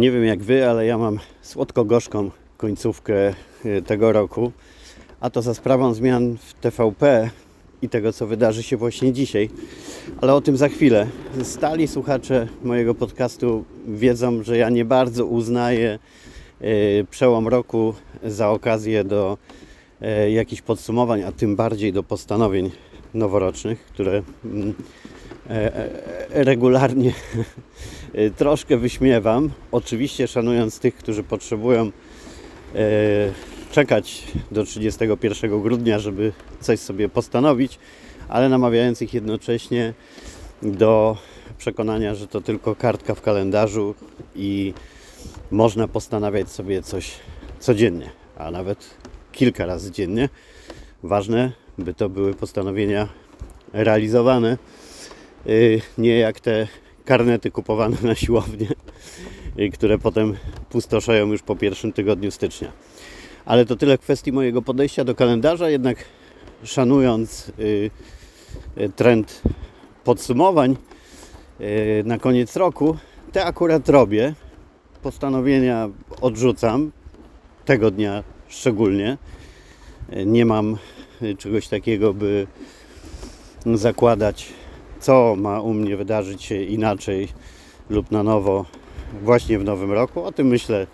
Nie 0.00 0.10
wiem 0.10 0.24
jak 0.24 0.42
wy, 0.42 0.68
ale 0.68 0.86
ja 0.86 0.98
mam 0.98 1.18
słodko-gorzką 1.42 2.30
końcówkę 2.56 3.34
y, 3.64 3.82
tego 3.82 4.12
roku, 4.12 4.52
a 5.20 5.30
to 5.30 5.42
za 5.42 5.54
sprawą 5.54 5.94
zmian 5.94 6.36
w 6.36 6.54
TVP 6.54 7.30
i 7.82 7.88
tego, 7.88 8.12
co 8.12 8.26
wydarzy 8.26 8.62
się 8.62 8.76
właśnie 8.76 9.12
dzisiaj. 9.12 9.50
Ale 10.20 10.34
o 10.34 10.40
tym 10.40 10.56
za 10.56 10.68
chwilę. 10.68 11.06
Stali 11.42 11.88
słuchacze 11.88 12.48
mojego 12.64 12.94
podcastu 12.94 13.64
wiedzą, 13.88 14.42
że 14.42 14.56
ja 14.56 14.70
nie 14.70 14.84
bardzo 14.84 15.26
uznaję 15.26 15.98
y, 16.62 17.06
przełom 17.10 17.48
roku 17.48 17.94
za 18.24 18.50
okazję 18.50 19.04
do 19.04 19.38
y, 20.26 20.30
jakichś 20.30 20.62
podsumowań, 20.62 21.22
a 21.22 21.32
tym 21.32 21.56
bardziej 21.56 21.92
do 21.92 22.02
postanowień 22.02 22.70
noworocznych, 23.14 23.80
które 23.86 24.22
mm, 24.44 24.74
e, 25.50 25.76
e, 25.76 26.44
regularnie 26.44 27.12
troszkę 28.36 28.76
wyśmiewam. 28.76 29.50
Oczywiście 29.72 30.28
szanując 30.28 30.78
tych, 30.78 30.94
którzy 30.94 31.22
potrzebują 31.22 31.86
e, 31.86 31.90
czekać 33.70 34.24
do 34.50 34.64
31 34.64 35.62
grudnia, 35.62 35.98
żeby 35.98 36.32
coś 36.60 36.80
sobie 36.80 37.08
postanowić, 37.08 37.78
ale 38.28 38.48
namawiając 38.48 39.02
ich 39.02 39.14
jednocześnie 39.14 39.94
do 40.62 41.16
przekonania, 41.58 42.14
że 42.14 42.26
to 42.26 42.40
tylko 42.40 42.76
kartka 42.76 43.14
w 43.14 43.20
kalendarzu 43.20 43.94
i 44.34 44.74
można 45.50 45.88
postanawiać 45.88 46.50
sobie 46.50 46.82
coś 46.82 47.12
codziennie, 47.60 48.10
a 48.36 48.50
nawet 48.50 48.90
kilka 49.32 49.66
razy 49.66 49.90
dziennie. 49.90 50.28
Ważne, 51.02 51.52
by 51.78 51.94
to 51.94 52.08
były 52.08 52.34
postanowienia 52.34 53.08
realizowane, 53.72 54.58
y, 55.46 55.80
nie 55.98 56.18
jak 56.18 56.40
te 56.40 56.68
karnety 57.04 57.50
kupowane 57.50 57.96
na 58.02 58.14
siłownię, 58.14 58.68
y, 59.58 59.70
które 59.70 59.98
potem 59.98 60.36
pustoszeją 60.70 61.26
już 61.26 61.42
po 61.42 61.56
pierwszym 61.56 61.92
tygodniu 61.92 62.30
stycznia. 62.30 62.72
Ale 63.44 63.64
to 63.64 63.76
tyle 63.76 63.98
kwestii 63.98 64.32
mojego 64.32 64.62
podejścia 64.62 65.04
do 65.04 65.14
kalendarza, 65.14 65.70
jednak 65.70 66.04
szanując 66.64 67.52
y, 67.58 67.90
trend 68.96 69.42
podsumowań 70.04 70.76
na 72.04 72.18
koniec 72.18 72.56
roku, 72.56 72.96
te 73.32 73.44
akurat 73.44 73.88
robię. 73.88 74.34
Postanowienia 75.02 75.88
odrzucam 76.20 76.92
tego 77.64 77.90
dnia 77.90 78.24
szczególnie. 78.48 79.18
Nie 80.26 80.46
mam 80.46 80.76
czegoś 81.38 81.68
takiego, 81.68 82.14
by 82.14 82.46
zakładać, 83.66 84.52
co 85.00 85.36
ma 85.36 85.60
u 85.60 85.74
mnie 85.74 85.96
wydarzyć 85.96 86.42
się 86.42 86.62
inaczej 86.62 87.28
lub 87.90 88.10
na 88.10 88.22
nowo 88.22 88.64
właśnie 89.22 89.58
w 89.58 89.64
nowym 89.64 89.92
roku. 89.92 90.24
O 90.24 90.32
tym 90.32 90.46
myślę 90.46 90.86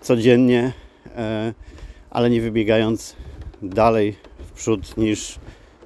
codziennie, 0.00 0.72
e, 1.16 1.54
ale 2.10 2.30
nie 2.30 2.40
wybiegając 2.40 3.16
dalej 3.62 4.16
w 4.46 4.52
przód 4.52 4.96
niż, 4.96 5.38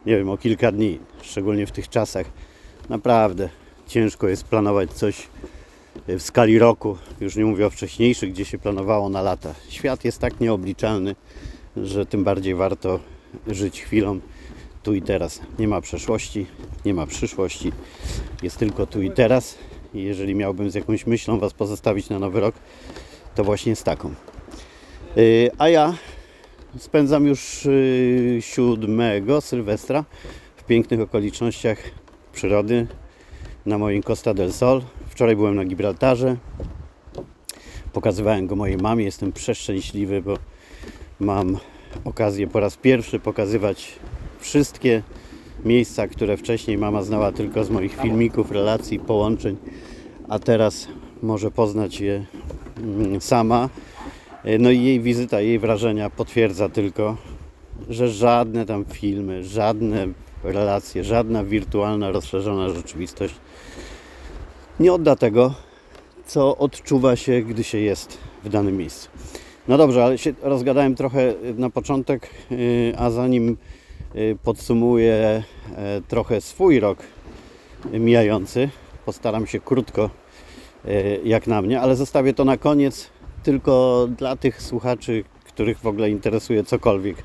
nie 0.06 0.16
wiem, 0.16 0.30
o 0.30 0.36
kilka 0.38 0.72
dni, 0.72 0.98
szczególnie 1.22 1.66
w 1.66 1.72
tych 1.72 1.88
czasach. 1.88 2.26
Naprawdę 2.88 3.48
ciężko 3.86 4.28
jest 4.28 4.44
planować 4.44 4.92
coś 4.92 5.28
w 6.08 6.22
skali 6.22 6.58
roku, 6.58 6.96
już 7.20 7.36
nie 7.36 7.44
mówię 7.44 7.66
o 7.66 7.70
wcześniejszych, 7.70 8.32
gdzie 8.32 8.44
się 8.44 8.58
planowało 8.58 9.08
na 9.08 9.22
lata. 9.22 9.54
Świat 9.68 10.04
jest 10.04 10.18
tak 10.18 10.40
nieobliczalny, 10.40 11.14
że 11.76 12.06
tym 12.06 12.24
bardziej 12.24 12.54
warto 12.54 13.00
żyć 13.46 13.82
chwilą 13.82 14.20
tu 14.86 14.94
i 14.94 15.02
teraz. 15.02 15.40
Nie 15.58 15.68
ma 15.68 15.80
przeszłości, 15.80 16.46
nie 16.84 16.94
ma 16.94 17.06
przyszłości, 17.06 17.72
jest 18.42 18.58
tylko 18.58 18.86
tu 18.86 19.02
i 19.02 19.10
teraz. 19.10 19.58
I 19.94 20.02
jeżeli 20.02 20.34
miałbym 20.34 20.70
z 20.70 20.74
jakąś 20.74 21.06
myślą 21.06 21.38
Was 21.38 21.54
pozostawić 21.54 22.08
na 22.08 22.18
nowy 22.18 22.40
rok, 22.40 22.54
to 23.34 23.44
właśnie 23.44 23.76
z 23.76 23.82
taką. 23.82 24.14
Yy, 25.16 25.50
a 25.58 25.68
ja 25.68 25.94
spędzam 26.78 27.26
już 27.26 27.64
yy, 27.64 28.42
siódmego 28.42 29.40
Sylwestra 29.40 30.04
w 30.56 30.64
pięknych 30.64 31.00
okolicznościach 31.00 31.78
przyrody 32.32 32.86
na 33.66 33.78
moim 33.78 34.02
Costa 34.02 34.34
del 34.34 34.52
Sol. 34.52 34.82
Wczoraj 35.08 35.36
byłem 35.36 35.54
na 35.54 35.64
Gibraltarze. 35.64 36.36
Pokazywałem 37.92 38.46
go 38.46 38.56
mojej 38.56 38.76
mamie. 38.76 39.04
Jestem 39.04 39.32
przeszczęśliwy, 39.32 40.22
bo 40.22 40.38
mam 41.20 41.58
okazję 42.04 42.46
po 42.46 42.60
raz 42.60 42.76
pierwszy 42.76 43.18
pokazywać 43.20 43.98
wszystkie 44.38 45.02
miejsca, 45.64 46.08
które 46.08 46.36
wcześniej 46.36 46.78
mama 46.78 47.02
znała 47.02 47.32
tylko 47.32 47.64
z 47.64 47.70
moich 47.70 47.94
filmików, 47.94 48.50
relacji, 48.50 48.98
połączeń, 48.98 49.56
a 50.28 50.38
teraz 50.38 50.88
może 51.22 51.50
poznać 51.50 52.00
je 52.00 52.24
mm, 52.76 53.20
sama. 53.20 53.68
No 54.58 54.70
i 54.70 54.82
jej 54.82 55.00
wizyta, 55.00 55.40
jej 55.40 55.58
wrażenia 55.58 56.10
potwierdza 56.10 56.68
tylko, 56.68 57.16
że 57.88 58.08
żadne 58.08 58.66
tam 58.66 58.84
filmy, 58.84 59.44
żadne 59.44 60.06
relacje, 60.44 61.04
żadna 61.04 61.44
wirtualna, 61.44 62.10
rozszerzona 62.10 62.68
rzeczywistość 62.68 63.34
nie 64.80 64.92
odda 64.92 65.16
tego, 65.16 65.54
co 66.26 66.56
odczuwa 66.56 67.16
się, 67.16 67.42
gdy 67.42 67.64
się 67.64 67.78
jest 67.78 68.18
w 68.44 68.48
danym 68.48 68.76
miejscu. 68.76 69.08
No 69.68 69.78
dobrze, 69.78 70.04
ale 70.04 70.18
się 70.18 70.34
rozgadałem 70.42 70.94
trochę 70.94 71.34
na 71.56 71.70
początek, 71.70 72.30
y, 72.52 72.92
a 72.98 73.10
zanim 73.10 73.56
podsumuję 74.42 75.14
e, 75.76 76.00
trochę 76.08 76.40
swój 76.40 76.80
rok 76.80 76.98
mijający, 77.92 78.68
postaram 79.06 79.46
się 79.46 79.60
krótko, 79.60 80.10
y, 80.84 81.20
jak 81.24 81.46
na 81.46 81.62
mnie, 81.62 81.80
ale 81.80 81.96
zostawię 81.96 82.34
to 82.34 82.44
na 82.44 82.56
koniec 82.56 83.10
tylko 83.42 84.08
dla 84.18 84.36
tych 84.36 84.62
słuchaczy, 84.62 85.24
których 85.44 85.78
w 85.78 85.86
ogóle 85.86 86.10
interesuje 86.10 86.64
cokolwiek, 86.64 87.16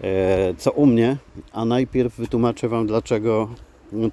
e, 0.00 0.54
co 0.58 0.70
u 0.72 0.86
mnie, 0.86 1.16
a 1.52 1.64
najpierw 1.64 2.16
wytłumaczę 2.16 2.68
Wam, 2.68 2.86
dlaczego 2.86 3.48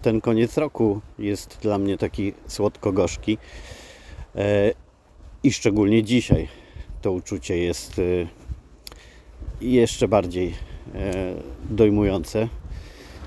ten 0.02 0.22
koniec 0.22 0.58
roku 0.58 1.02
jest 1.20 1.58
dla 1.62 1.78
mnie 1.78 1.98
taki 1.98 2.34
słodko-gorzki. 2.48 3.38
E, 4.36 4.72
i 5.44 5.52
szczególnie 5.52 6.04
dzisiaj 6.04 6.48
to 7.02 7.12
uczucie 7.12 7.58
jest 7.58 8.00
y, 8.00 8.28
jeszcze 9.62 10.08
bardziej 10.08 10.48
e, 10.48 10.71
dojmujące. 11.70 12.48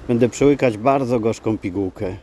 Będę 0.09 0.29
przełykać 0.29 0.79
bardzo 0.79 1.21
gorzką 1.21 1.59
pigułkę 1.59 2.17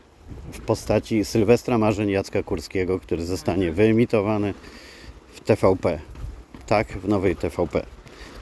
w 0.51 0.59
postaci 0.59 1.25
Sylwestra 1.25 1.77
Marzeń 1.77 2.09
Jacka 2.09 2.43
Kurskiego, 2.43 2.99
który 2.99 3.25
zostanie 3.25 3.71
wyemitowany 3.71 4.53
w 5.33 5.39
TVP. 5.39 5.99
Tak, 6.65 6.87
w 6.87 7.07
nowej 7.07 7.35
TVP. 7.35 7.85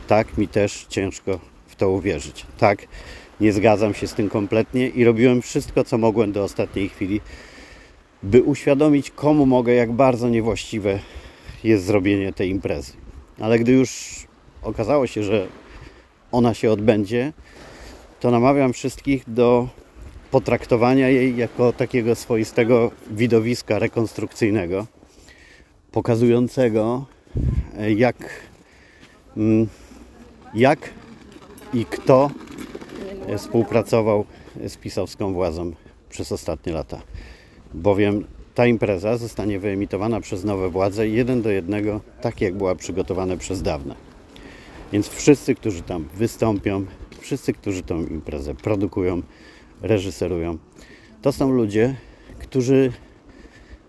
Tak, 0.08 0.38
mi 0.38 0.48
też 0.48 0.86
ciężko 0.90 1.40
w 1.68 1.76
to 1.76 1.90
uwierzyć. 1.90 2.46
Tak, 2.58 2.88
nie 3.42 3.54
zgadzam 3.54 3.94
się 3.94 4.08
z 4.08 4.14
tym 4.14 4.30
kompletnie 4.30 4.88
i 4.88 5.04
robiłem 5.04 5.42
wszystko, 5.42 5.84
co 5.84 5.98
mogłem 5.98 6.32
do 6.32 6.44
ostatniej 6.44 6.90
chwili, 6.90 7.22
by 8.24 8.44
uświadomić, 8.44 9.12
komu 9.12 9.46
mogę, 9.46 9.74
jak 9.74 9.92
bardzo 9.92 10.30
niewłaściwe 10.30 11.00
jest 11.64 11.86
zrobienie 11.86 12.34
tej 12.34 12.50
imprezy. 12.50 12.94
Ale 13.40 13.60
gdy 13.60 13.72
już 13.72 14.16
okazało 14.62 15.08
się, 15.08 15.24
że 15.24 15.48
ona 16.32 16.54
się 16.54 16.72
odbędzie, 16.72 17.34
to 18.20 18.32
namawiam 18.32 18.74
wszystkich 18.74 19.24
do 19.28 19.68
potraktowania 20.32 21.10
jej 21.10 21.38
jako 21.38 21.74
takiego 21.74 22.16
swoistego 22.16 22.92
widowiska 23.12 23.80
rekonstrukcyjnego, 23.80 24.88
pokazującego 25.92 27.06
jak, 27.96 28.16
mm, 29.38 29.68
jak 30.54 30.90
i 31.74 31.86
kto 31.86 32.32
współpracował 33.38 34.26
z 34.68 34.78
pisowską 34.78 35.34
władzą 35.34 35.72
przez 36.10 36.32
ostatnie 36.32 36.74
lata. 36.74 37.02
Bowiem 37.74 38.26
ta 38.56 38.66
impreza 38.66 39.18
zostanie 39.18 39.60
wyemitowana 39.60 40.22
przez 40.22 40.44
nowe 40.44 40.70
władze 40.70 41.08
jeden 41.08 41.42
do 41.42 41.50
jednego, 41.50 42.02
tak 42.22 42.42
jak 42.42 42.56
była 42.58 42.76
przygotowana 42.76 43.38
przez 43.38 43.62
dawne. 43.62 44.09
Więc 44.94 45.10
wszyscy, 45.10 45.56
którzy 45.56 45.82
tam 45.82 46.08
wystąpią, 46.16 46.86
wszyscy, 47.20 47.54
którzy 47.54 47.84
tą 47.84 48.06
imprezę 48.06 48.56
produkują, 48.56 49.22
reżyserują, 49.82 50.58
to 51.22 51.32
są 51.32 51.52
ludzie, 51.52 51.96
którzy 52.40 52.92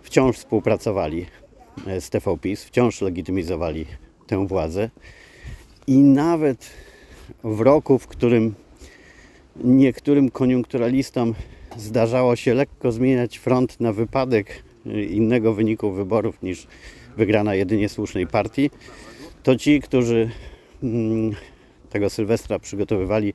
wciąż 0.03 0.37
współpracowali 0.37 1.27
e, 1.87 2.01
z 2.01 2.11
TVPiS, 2.11 2.65
wciąż 2.65 3.01
legitymizowali 3.01 3.87
tę 4.27 4.47
władzę. 4.47 4.91
I 5.87 5.99
nawet 5.99 6.71
w 7.45 7.61
roku, 7.61 7.99
w 7.99 8.07
którym 8.07 8.55
niektórym 9.65 10.31
koniunkturalistom 10.31 11.35
zdarzało 11.77 12.37
się 12.37 12.55
lekko 12.55 12.93
zmieniać 12.93 13.37
front 13.37 13.81
na 13.81 13.93
wypadek 13.93 14.63
innego 15.11 15.55
wyniku 15.55 15.93
wyborów 15.93 16.43
niż 16.43 16.67
wygrana 17.17 17.55
jedynie 17.55 17.89
słusznej 17.89 18.27
partii, 18.27 18.71
to 19.43 19.57
ci, 19.57 19.81
którzy 19.81 20.31
tego 21.91 22.11
Sylwestra 22.11 22.59
przygotowywali, 22.59 23.35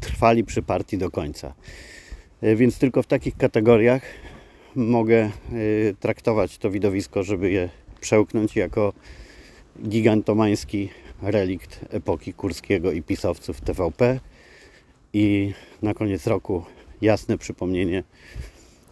trwali 0.00 0.44
przy 0.44 0.62
partii 0.62 0.98
do 0.98 1.10
końca. 1.10 1.54
E, 2.40 2.56
więc 2.56 2.78
tylko 2.78 3.02
w 3.02 3.06
takich 3.06 3.36
kategoriach 3.36 4.02
mogę 4.74 5.16
e, 5.16 5.30
traktować 6.00 6.58
to 6.58 6.70
widowisko, 6.70 7.22
żeby 7.22 7.50
je 7.50 7.68
przełknąć 8.00 8.56
jako 8.56 8.92
gigantomański 9.88 10.88
relikt 11.22 11.84
epoki 11.90 12.32
Kurskiego 12.34 12.92
i 12.92 13.02
pisowców 13.02 13.60
TVP 13.60 14.20
i 15.12 15.52
na 15.82 15.94
koniec 15.94 16.26
roku 16.26 16.64
jasne 17.00 17.38
przypomnienie, 17.38 18.04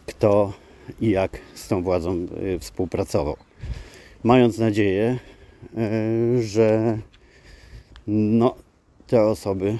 kto 0.07 0.53
i 1.01 1.11
jak 1.11 1.39
z 1.55 1.69
tą 1.69 1.83
władzą 1.83 2.27
y, 2.55 2.59
współpracował. 2.59 3.37
Mając 4.25 4.59
nadzieję, 4.59 5.19
że 6.41 6.99
no, 8.07 8.55
te 9.07 9.23
osoby, 9.23 9.79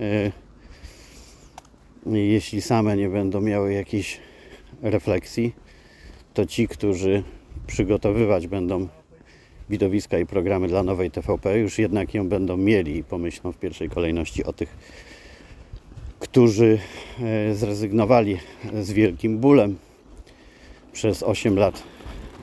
y, 0.00 0.32
jeśli 2.06 2.62
same 2.62 2.96
nie 2.96 3.08
będą 3.08 3.40
miały 3.40 3.72
jakiejś 3.72 4.20
refleksji, 4.82 5.52
to 6.34 6.46
ci, 6.46 6.68
którzy 6.68 7.22
przygotowywać 7.66 8.46
będą 8.46 8.88
widowiska 9.70 10.18
i 10.18 10.26
programy 10.26 10.68
dla 10.68 10.82
nowej 10.82 11.10
TVP, 11.10 11.58
już 11.58 11.78
jednak 11.78 12.14
ją 12.14 12.28
będą 12.28 12.56
mieli 12.56 12.96
i 12.96 13.04
pomyślą 13.04 13.52
w 13.52 13.58
pierwszej 13.58 13.88
kolejności 13.88 14.44
o 14.44 14.52
tych, 14.52 14.76
którzy 16.18 16.78
e, 17.20 17.54
zrezygnowali 17.54 18.36
z 18.80 18.92
wielkim 18.92 19.38
bólem 19.38 19.76
przez 20.92 21.22
8 21.22 21.58
lat 21.58 21.82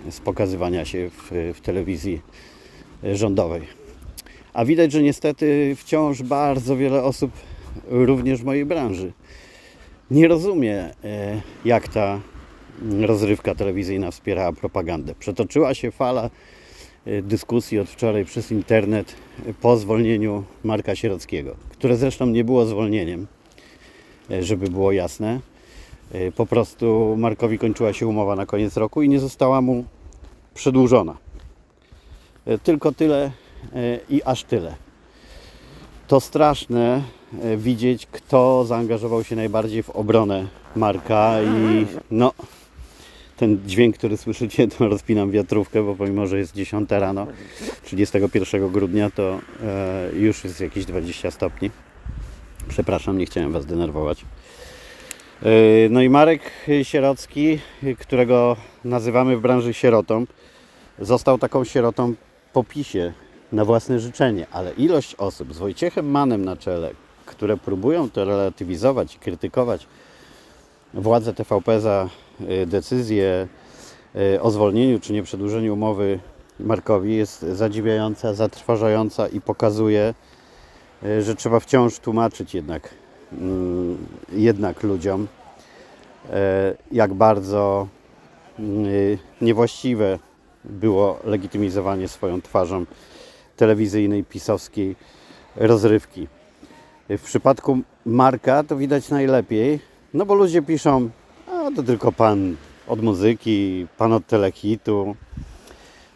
z 0.09 0.19
pokazywania 0.19 0.85
się 0.85 1.09
w, 1.09 1.31
w 1.53 1.61
telewizji 1.61 2.21
rządowej. 3.13 3.76
A 4.57 4.65
widać, 4.65 4.91
że 4.91 5.01
niestety 5.01 5.75
wciąż 5.75 6.21
bardzo 6.21 6.77
wiele 6.77 7.03
osób, 7.03 7.31
również 7.87 8.41
w 8.41 8.45
mojej 8.45 8.65
branży, 8.65 9.13
nie 10.11 10.27
rozumie, 10.27 10.75
e, 11.03 11.41
jak 11.65 11.87
ta 11.87 12.19
rozrywka 13.01 13.55
telewizyjna 13.55 14.11
wspierała 14.11 14.53
propagandę. 14.53 15.15
Przetoczyła 15.15 15.73
się 15.73 15.91
fala 15.91 16.29
e, 17.05 17.21
dyskusji 17.21 17.79
od 17.79 17.89
wczoraj 17.89 18.25
przez 18.25 18.51
internet 18.51 19.15
po 19.61 19.77
zwolnieniu 19.77 20.43
Marka 20.63 20.95
Sierockiego, 20.95 21.55
które 21.69 21.97
zresztą 21.97 22.25
nie 22.25 22.43
było 22.43 22.65
zwolnieniem, 22.65 23.27
e, 24.31 24.43
żeby 24.43 24.69
było 24.69 24.91
jasne. 24.91 25.39
Po 26.35 26.45
prostu 26.45 27.15
Markowi 27.17 27.59
kończyła 27.59 27.93
się 27.93 28.07
umowa 28.07 28.35
na 28.35 28.45
koniec 28.45 28.77
roku 28.77 29.01
i 29.01 29.09
nie 29.09 29.19
została 29.19 29.61
mu 29.61 29.83
przedłużona. 30.53 31.17
Tylko 32.63 32.91
tyle 32.91 33.31
i 34.09 34.21
aż 34.23 34.43
tyle. 34.43 34.75
To 36.07 36.19
straszne 36.19 37.01
widzieć, 37.57 38.07
kto 38.11 38.65
zaangażował 38.65 39.23
się 39.23 39.35
najbardziej 39.35 39.83
w 39.83 39.89
obronę 39.89 40.47
Marka 40.75 41.41
i 41.41 41.85
no, 42.11 42.33
ten 43.37 43.59
dźwięk, 43.65 43.97
który 43.97 44.17
słyszycie, 44.17 44.67
to 44.67 44.87
rozpinam 44.87 45.31
wiatrówkę, 45.31 45.83
bo 45.83 45.95
pomimo, 45.95 46.27
że 46.27 46.37
jest 46.37 46.55
10 46.55 46.89
rano 46.91 47.27
31 47.83 48.69
grudnia, 48.69 49.09
to 49.09 49.39
e, 49.63 50.09
już 50.13 50.43
jest 50.43 50.61
jakieś 50.61 50.85
20 50.85 51.31
stopni. 51.31 51.71
Przepraszam, 52.67 53.17
nie 53.17 53.25
chciałem 53.25 53.51
Was 53.51 53.65
denerwować. 53.65 54.25
E, 55.43 55.45
no 55.89 56.01
i 56.01 56.09
Marek 56.09 56.41
Sierocki, 56.83 57.59
którego 57.99 58.55
nazywamy 58.85 59.37
w 59.37 59.41
branży 59.41 59.73
sierotą, 59.73 60.25
został 60.99 61.37
taką 61.37 61.63
sierotą 61.63 62.13
po 62.53 62.63
PiSie 62.63 63.13
na 63.51 63.65
własne 63.65 63.99
życzenie, 63.99 64.47
ale 64.51 64.73
ilość 64.73 65.15
osób 65.15 65.53
z 65.53 65.57
Wojciechem 65.57 66.11
Manem 66.11 66.45
na 66.45 66.55
czele, 66.55 66.91
które 67.25 67.57
próbują 67.57 68.09
to 68.09 68.25
relatywizować 68.25 69.15
i 69.15 69.19
krytykować 69.19 69.87
władze 70.93 71.33
TVP 71.33 71.81
za 71.81 72.09
y, 72.41 72.65
decyzję 72.65 73.47
y, 74.35 74.41
o 74.41 74.51
zwolnieniu 74.51 74.99
czy 74.99 75.13
nie 75.13 75.23
przedłużeniu 75.23 75.73
umowy 75.73 76.19
Markowi 76.59 77.15
jest 77.15 77.41
zadziwiająca, 77.41 78.33
zatrważająca 78.33 79.27
i 79.27 79.41
pokazuje, 79.41 80.13
y, 81.03 81.21
że 81.21 81.35
trzeba 81.35 81.59
wciąż 81.59 81.99
tłumaczyć 81.99 82.55
jednak, 82.55 82.89
mm, 83.31 83.97
jednak 84.31 84.83
ludziom, 84.83 85.27
jak 86.91 87.13
bardzo 87.13 87.87
niewłaściwe 89.41 90.19
było 90.65 91.19
legitymizowanie 91.23 92.07
swoją 92.07 92.41
twarzą 92.41 92.85
telewizyjnej, 93.57 94.23
pisowskiej 94.23 94.95
rozrywki. 95.55 96.27
W 97.09 97.21
przypadku 97.21 97.79
Marka 98.05 98.63
to 98.63 98.77
widać 98.77 99.09
najlepiej, 99.09 99.79
no 100.13 100.25
bo 100.25 100.35
ludzie 100.35 100.61
piszą, 100.61 101.09
a 101.47 101.71
to 101.75 101.83
tylko 101.83 102.11
pan 102.11 102.55
od 102.87 103.01
muzyki, 103.01 103.87
pan 103.97 104.13
od 104.13 104.27
telekitu. 104.27 105.15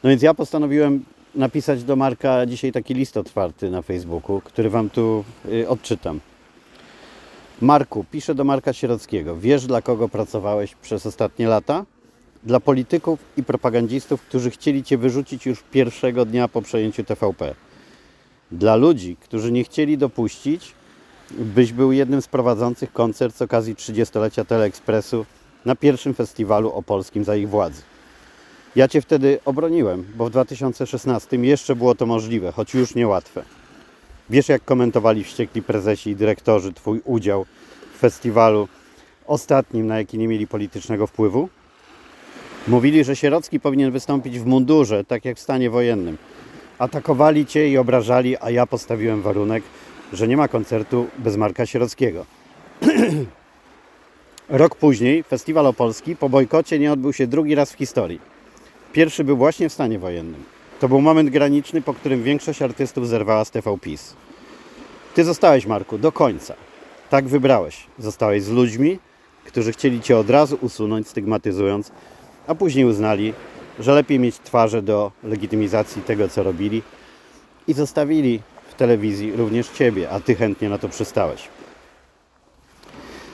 No 0.04 0.10
więc 0.10 0.22
ja 0.22 0.34
postanowiłem 0.34 1.06
napisać 1.36 1.84
do 1.84 1.96
Marka 1.96 2.46
dzisiaj 2.46 2.72
taki 2.72 2.94
list 2.94 3.18
otwarty 3.18 3.70
na 3.70 3.82
Facebooku, 3.82 4.42
który 4.42 4.70
Wam 4.70 4.90
tu 4.90 5.24
y, 5.52 5.70
odczytam. 5.70 6.20
Marku, 7.62 8.06
piszę 8.12 8.36
do 8.36 8.44
Marka 8.44 8.74
Sierockiego. 8.74 9.38
Wiesz, 9.38 9.68
dla 9.68 9.82
kogo 9.82 10.10
pracowałeś 10.10 10.76
przez 10.76 11.06
ostatnie 11.06 11.48
lata? 11.48 11.86
Dla 12.44 12.60
polityków 12.60 13.20
i 13.38 13.44
propagandzistów, 13.44 14.22
którzy 14.22 14.52
chcieli 14.52 14.84
Cię 14.84 14.98
wyrzucić 14.98 15.46
już 15.46 15.64
pierwszego 15.72 16.26
dnia 16.26 16.48
po 16.48 16.62
przejęciu 16.62 17.04
TVP. 17.04 17.56
Dla 18.52 18.76
ludzi, 18.76 19.18
którzy 19.20 19.52
nie 19.52 19.64
chcieli 19.64 19.98
dopuścić, 19.98 20.74
byś 21.32 21.74
był 21.74 21.92
jednym 21.92 22.22
z 22.22 22.28
prowadzących 22.28 22.94
koncert 22.94 23.36
z 23.36 23.42
okazji 23.42 23.76
30-lecia 23.76 24.46
Teleekspresu 24.46 25.26
na 25.66 25.76
pierwszym 25.76 26.14
festiwalu 26.14 26.72
opolskim 26.72 27.24
za 27.24 27.36
ich 27.36 27.50
władzy. 27.50 27.82
Ja 28.76 28.88
Cię 28.88 29.02
wtedy 29.02 29.40
obroniłem, 29.46 30.06
bo 30.16 30.26
w 30.26 30.30
2016 30.30 31.38
jeszcze 31.38 31.76
było 31.76 31.96
to 31.96 32.06
możliwe, 32.06 32.52
choć 32.52 32.74
już 32.74 32.96
niełatwe. 32.96 33.44
Wiesz, 34.30 34.50
jak 34.50 34.66
komentowali 34.66 35.24
wściekli 35.24 35.64
prezesi 35.64 36.10
i 36.10 36.16
dyrektorzy 36.16 36.74
Twój 36.74 37.02
udział 37.06 37.46
w 37.96 38.00
festiwalu 38.00 38.68
ostatnim, 39.28 39.88
na 39.88 39.98
jaki 39.98 40.18
nie 40.18 40.28
mieli 40.28 40.48
politycznego 40.48 41.08
wpływu? 41.08 41.50
Mówili, 42.68 43.04
że 43.04 43.16
Sierocki 43.16 43.60
powinien 43.60 43.92
wystąpić 43.92 44.40
w 44.40 44.46
mundurze, 44.46 45.04
tak 45.04 45.26
jak 45.26 45.38
w 45.38 45.40
stanie 45.40 45.70
wojennym. 45.70 46.18
Atakowali 46.80 47.46
Cię 47.46 47.70
i 47.70 47.78
obrażali, 47.78 48.38
a 48.38 48.50
ja 48.50 48.66
postawiłem 48.66 49.22
warunek– 49.22 49.64
że 50.14 50.28
nie 50.28 50.38
ma 50.38 50.48
koncertu 50.48 51.08
bez 51.18 51.38
Marka 51.38 51.66
Sierockiego. 51.66 52.26
Rok 54.50 54.76
później 54.76 55.24
Festiwal 55.24 55.68
Opolski 55.68 56.16
po 56.16 56.30
bojkocie 56.30 56.80
nie 56.80 56.92
odbył 56.92 57.14
się 57.14 57.28
drugi 57.28 57.56
raz 57.56 57.72
w 57.72 57.78
historii. 57.78 58.20
Pierwszy 58.94 59.24
był 59.24 59.38
właśnie 59.38 59.70
w 59.70 59.74
stanie 59.74 60.00
wojennym. 60.00 60.44
To 60.80 60.88
był 60.88 61.02
moment 61.02 61.30
graniczny, 61.30 61.82
po 61.82 61.94
którym 61.94 62.24
większość 62.24 62.62
artystów 62.62 63.08
zerwała 63.08 63.46
z 63.46 63.52
TV 63.52 63.78
PiS. 63.78 64.14
Ty 65.14 65.24
zostałeś, 65.24 65.66
Marku, 65.66 65.98
do 65.98 66.12
końca. 66.12 66.54
Tak 67.10 67.28
wybrałeś. 67.28 67.88
Zostałeś 68.00 68.44
z 68.44 68.50
ludźmi, 68.50 69.00
którzy 69.46 69.72
chcieli 69.72 70.02
Cię 70.02 70.18
od 70.18 70.30
razu 70.30 70.58
usunąć, 70.62 71.08
stygmatyzując, 71.08 71.92
a 72.48 72.56
później 72.56 72.86
uznali, 72.86 73.34
że 73.80 73.94
lepiej 73.94 74.20
mieć 74.20 74.40
twarze 74.40 74.82
do 74.82 75.12
legitymizacji 75.24 76.02
tego, 76.02 76.30
co 76.30 76.44
robili 76.44 76.82
i 77.68 77.74
zostawili 77.74 78.40
telewizji 78.82 79.32
również 79.36 79.70
Ciebie, 79.70 80.10
a 80.10 80.20
Ty 80.20 80.36
chętnie 80.36 80.70
na 80.70 80.78
to 80.78 80.90
przystałeś. 80.90 81.48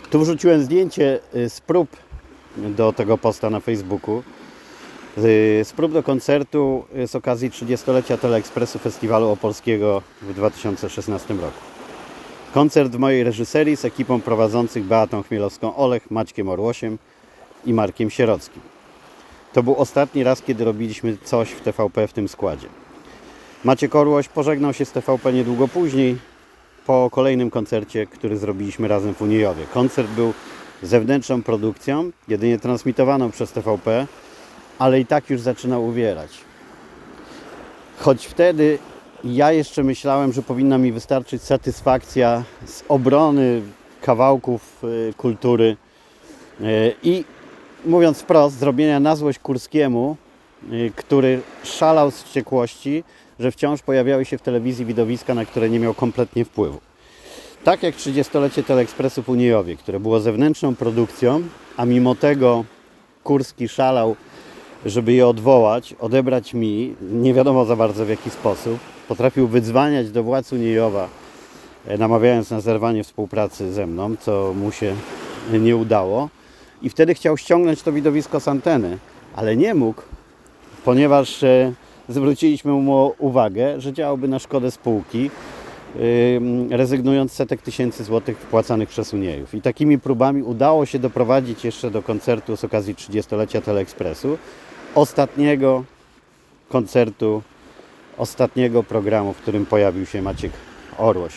Tu 0.10 0.20
wrzuciłem 0.20 0.64
zdjęcie 0.64 1.20
y, 1.36 1.50
z 1.50 1.62
prób 1.62 1.90
do 2.58 2.94
tego 2.94 3.18
posta 3.18 3.50
na 3.50 3.60
Facebooku. 3.60 4.24
Y, 5.18 5.64
z 5.64 5.74
prób 5.74 5.94
do 5.94 6.04
koncertu 6.04 6.86
y, 6.96 7.08
z 7.08 7.16
okazji 7.16 7.52
30-lecia 7.52 8.18
Teleekspresu 8.18 8.80
Festiwalu 8.80 9.30
Opolskiego 9.30 10.02
w 10.22 10.34
2016 10.34 11.34
roku. 11.34 11.62
Koncert 12.54 12.92
w 12.92 13.00
mojej 13.00 13.24
reżyserii 13.24 13.78
z 13.78 13.86
ekipą 13.86 14.22
prowadzących 14.22 14.84
Beatą 14.84 15.22
Chmielowską-Olech, 15.22 16.02
Maćkiem 16.10 16.50
Orłosiem 16.50 16.98
i 17.66 17.74
Markiem 17.74 18.10
Sierockim. 18.10 18.62
To 19.58 19.64
był 19.64 19.76
ostatni 19.76 20.24
raz, 20.24 20.42
kiedy 20.42 20.66
robiliśmy 20.66 21.18
coś 21.24 21.50
w 21.50 21.62
TVP 21.62 22.08
w 22.08 22.14
tym 22.14 22.28
składzie. 22.28 22.68
Maciek 23.64 23.96
Orłoś 23.96 24.28
pożegnał 24.28 24.74
się 24.74 24.86
z 24.86 24.92
TVP 24.92 25.34
niedługo 25.34 25.68
później, 25.68 26.18
po 26.86 27.10
kolejnym 27.12 27.52
koncercie, 27.52 28.06
który 28.06 28.38
zrobiliśmy 28.38 28.88
razem 28.88 29.14
w 29.14 29.22
Unijowie. 29.22 29.66
Koncert 29.74 30.10
był 30.10 30.34
zewnętrzną 30.84 31.44
produkcją, 31.44 32.12
jedynie 32.28 32.60
transmitowaną 32.60 33.32
przez 33.32 33.52
TVP, 33.52 34.08
ale 34.80 35.00
i 35.00 35.06
tak 35.06 35.30
już 35.30 35.42
zaczynał 35.42 35.86
uwierać. 35.86 36.32
Choć 38.00 38.26
wtedy 38.26 38.80
ja 39.24 39.52
jeszcze 39.52 39.84
myślałem, 39.84 40.34
że 40.34 40.42
powinna 40.42 40.78
mi 40.78 40.92
wystarczyć 40.92 41.42
satysfakcja 41.44 42.44
z 42.66 42.84
obrony 42.90 43.62
kawałków 44.02 44.84
y, 44.84 45.14
kultury 45.18 45.78
y, 46.62 46.94
i 47.04 47.24
mówiąc 47.86 48.22
wprost, 48.22 48.60
zrobienia 48.60 49.00
na 49.00 49.16
złość 49.16 49.40
Kurskiemu, 49.40 50.18
y, 50.72 50.92
który 50.96 51.42
szalał 51.64 52.12
z 52.12 52.24
wściekłości, 52.24 53.04
że 53.40 53.52
wciąż 53.52 53.82
pojawiały 53.82 54.26
się 54.26 54.38
w 54.38 54.42
telewizji 54.42 54.86
widowiska, 54.86 55.36
na 55.36 55.46
które 55.46 55.70
nie 55.70 55.80
miał 55.80 55.94
kompletnie 55.94 56.46
wpływu. 56.46 56.80
Tak 57.64 57.84
jak 57.84 57.96
30-lecie 57.96 58.64
Teleekspresu 58.64 59.24
w 59.24 59.30
Uniejowie, 59.30 59.76
które 59.76 60.00
było 60.00 60.20
zewnętrzną 60.20 60.76
produkcją, 60.76 61.42
a 61.78 61.86
mimo 61.86 62.16
tego 62.16 62.66
Kurski 63.24 63.68
szalał 63.68 64.16
żeby 64.86 65.14
je 65.14 65.28
odwołać, 65.28 65.96
odebrać 66.00 66.54
mi, 66.54 66.96
nie 67.02 67.34
wiadomo 67.34 67.66
za 67.66 67.76
bardzo 67.76 68.06
w 68.06 68.10
jaki 68.10 68.30
sposób. 68.30 68.80
Potrafił 69.08 69.48
wydzwaniać 69.48 70.12
do 70.12 70.24
władz 70.24 70.54
Uniejowa, 70.54 71.10
e, 71.88 71.98
namawiając 71.98 72.52
na 72.52 72.62
zerwanie 72.62 73.04
współpracy 73.04 73.74
ze 73.74 73.88
mną, 73.88 74.16
co 74.20 74.54
mu 74.54 74.72
się 74.72 74.96
nie 75.54 75.76
udało. 75.76 76.30
I 76.82 76.90
wtedy 76.90 77.14
chciał 77.14 77.38
ściągnąć 77.38 77.82
to 77.82 77.92
widowisko 77.92 78.40
z 78.40 78.48
anteny, 78.48 78.98
ale 79.36 79.56
nie 79.56 79.74
mógł, 79.74 80.02
ponieważ 80.86 81.44
e, 81.44 81.74
zwróciliśmy 82.10 82.72
mu 82.72 83.14
uwagę, 83.20 83.82
że 83.82 83.94
działałby 83.94 84.28
na 84.28 84.40
szkodę 84.40 84.72
spółki, 84.72 85.30
rezygnując 86.70 87.32
z 87.32 87.36
setek 87.36 87.62
tysięcy 87.62 88.04
złotych 88.04 88.38
wpłacanych 88.38 88.90
przez 88.90 89.14
Uniejów. 89.14 89.54
I 89.54 89.62
takimi 89.62 90.00
próbami 90.00 90.44
udało 90.44 90.86
się 90.86 91.00
doprowadzić 91.00 91.66
jeszcze 91.66 91.92
do 91.92 92.02
koncertu 92.02 92.58
z 92.58 92.64
okazji 92.64 92.96
30-lecia 92.96 93.62
Teleekspresu, 93.62 94.38
ostatniego 94.96 95.84
koncertu, 96.70 97.42
ostatniego 98.18 98.84
programu, 98.84 99.34
w 99.34 99.38
którym 99.38 99.66
pojawił 99.66 100.06
się 100.06 100.22
Maciek 100.22 100.52
Orłoś. 100.98 101.34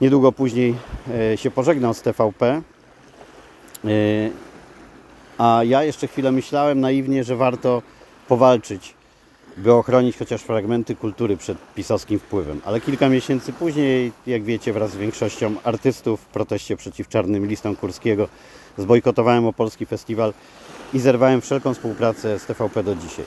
Niedługo 0.00 0.32
później 0.32 0.74
e, 1.32 1.36
się 1.36 1.50
pożegnał 1.50 1.94
z 1.94 2.02
TVP, 2.02 2.62
a 5.38 5.60
ja 5.64 5.82
jeszcze 5.82 6.06
chwilę 6.06 6.32
myślałem 6.32 6.80
naiwnie, 6.80 7.24
że 7.24 7.36
warto 7.36 7.82
powalczyć, 8.28 8.94
by 9.56 9.72
ochronić 9.72 10.16
chociaż 10.16 10.42
fragmenty 10.42 10.96
kultury 10.96 11.36
przed 11.36 11.58
pisowskim 11.74 12.18
wpływem. 12.18 12.60
Ale 12.64 12.80
kilka 12.80 13.08
miesięcy 13.08 13.52
później, 13.52 14.12
jak 14.26 14.42
wiecie, 14.42 14.72
wraz 14.72 14.90
z 14.90 14.96
większością 14.96 15.54
artystów 15.64 16.20
w 16.20 16.26
proteście 16.26 16.76
przeciw 16.76 17.08
czarnym 17.08 17.46
listom 17.46 17.76
Kurskiego 17.76 18.28
zbojkotowałem 18.78 19.46
opolski 19.46 19.86
festiwal 19.86 20.32
i 20.94 20.98
zerwałem 20.98 21.40
wszelką 21.40 21.74
współpracę 21.74 22.38
z 22.38 22.46
TVP 22.46 22.82
do 22.82 22.94
dzisiaj. 22.94 23.24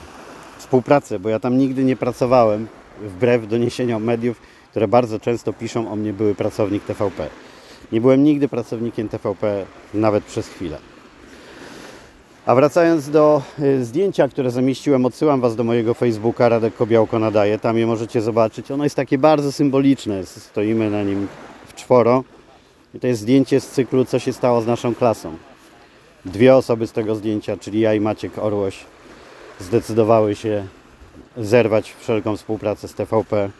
Współpracę, 0.58 1.18
bo 1.18 1.28
ja 1.28 1.40
tam 1.40 1.58
nigdy 1.58 1.84
nie 1.84 1.96
pracowałem, 1.96 2.66
wbrew 3.02 3.48
doniesieniom 3.48 4.04
mediów, 4.04 4.40
które 4.70 4.88
bardzo 4.88 5.20
często 5.20 5.52
piszą 5.52 5.92
o 5.92 5.96
mnie, 5.96 6.12
były 6.12 6.34
pracownik 6.34 6.84
TVP. 6.84 7.28
Nie 7.92 8.00
byłem 8.00 8.24
nigdy 8.24 8.48
pracownikiem 8.48 9.08
TVP, 9.08 9.66
nawet 9.94 10.24
przez 10.24 10.48
chwilę. 10.48 10.78
A 12.46 12.54
wracając 12.54 13.10
do 13.10 13.42
y, 13.58 13.84
zdjęcia, 13.84 14.28
które 14.28 14.50
zamieściłem, 14.50 15.06
odsyłam 15.06 15.40
Was 15.40 15.56
do 15.56 15.64
mojego 15.64 15.94
Facebooka, 15.94 16.48
Radek 16.48 16.76
Kobiałko 16.76 17.18
nadaje, 17.18 17.58
tam 17.58 17.78
je 17.78 17.86
możecie 17.86 18.20
zobaczyć. 18.20 18.70
Ono 18.70 18.84
jest 18.84 18.96
takie 18.96 19.18
bardzo 19.18 19.52
symboliczne, 19.52 20.26
stoimy 20.26 20.90
na 20.90 21.02
nim 21.02 21.28
w 21.66 21.74
czworo. 21.74 22.24
I 22.94 23.00
to 23.00 23.06
jest 23.06 23.20
zdjęcie 23.20 23.60
z 23.60 23.70
cyklu 23.70 24.04
Co 24.04 24.18
się 24.18 24.32
stało 24.32 24.60
z 24.60 24.66
naszą 24.66 24.94
klasą. 24.94 25.36
Dwie 26.24 26.56
osoby 26.56 26.86
z 26.86 26.92
tego 26.92 27.14
zdjęcia, 27.14 27.56
czyli 27.56 27.80
ja 27.80 27.94
i 27.94 28.00
Maciek 28.00 28.38
Orłoś, 28.38 28.84
zdecydowały 29.60 30.34
się 30.34 30.66
zerwać 31.36 31.94
wszelką 32.00 32.36
współpracę 32.36 32.88
z 32.88 32.94
TVP, 32.94 33.50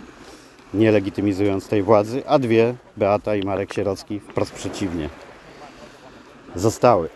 nie 0.75 0.93
legitymizując 0.93 1.69
tej 1.69 1.83
władzy, 1.83 2.23
a 2.27 2.39
dwie, 2.39 2.75
Beata 2.97 3.37
i 3.37 3.43
Marek 3.43 3.75
Sierocki, 3.75 4.21
wprost 4.21 4.53
przeciwnie, 4.53 5.09
zostały 6.55 7.09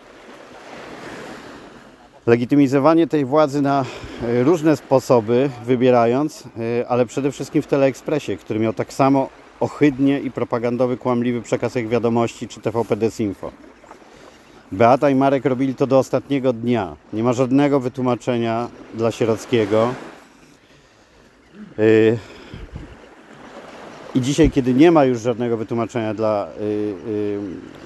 legitymizowanie 2.28 3.06
tej 3.06 3.24
władzy 3.24 3.62
na 3.62 3.84
e, 4.22 4.42
różne 4.42 4.76
sposoby, 4.76 5.50
wybierając, 5.64 6.44
e, 6.80 6.88
ale 6.88 7.06
przede 7.06 7.32
wszystkim 7.32 7.62
w 7.62 7.66
Teleekspresie, 7.66 8.36
który 8.36 8.60
miał 8.60 8.72
tak 8.72 8.92
samo 8.92 9.28
ohydnie 9.60 10.20
i 10.20 10.30
propagandowy, 10.30 10.96
kłamliwy 10.96 11.42
przekaz 11.42 11.74
jak 11.74 11.88
wiadomości 11.88 12.48
czy 12.48 12.60
TVP 12.60 12.96
Desinfo. 12.96 13.50
Beata 14.72 15.10
i 15.10 15.14
Marek 15.14 15.44
robili 15.44 15.74
to 15.74 15.86
do 15.86 15.98
ostatniego 15.98 16.52
dnia. 16.52 16.96
Nie 17.12 17.22
ma 17.22 17.32
żadnego 17.32 17.80
wytłumaczenia 17.80 18.68
dla 18.94 19.10
Sierockiego. 19.10 19.94
E, 21.78 22.37
I 24.14 24.20
dzisiaj, 24.20 24.50
kiedy 24.50 24.74
nie 24.74 24.90
ma 24.90 25.04
już 25.04 25.20
żadnego 25.20 25.56
wytłumaczenia 25.56 26.14
dla, 26.14 26.48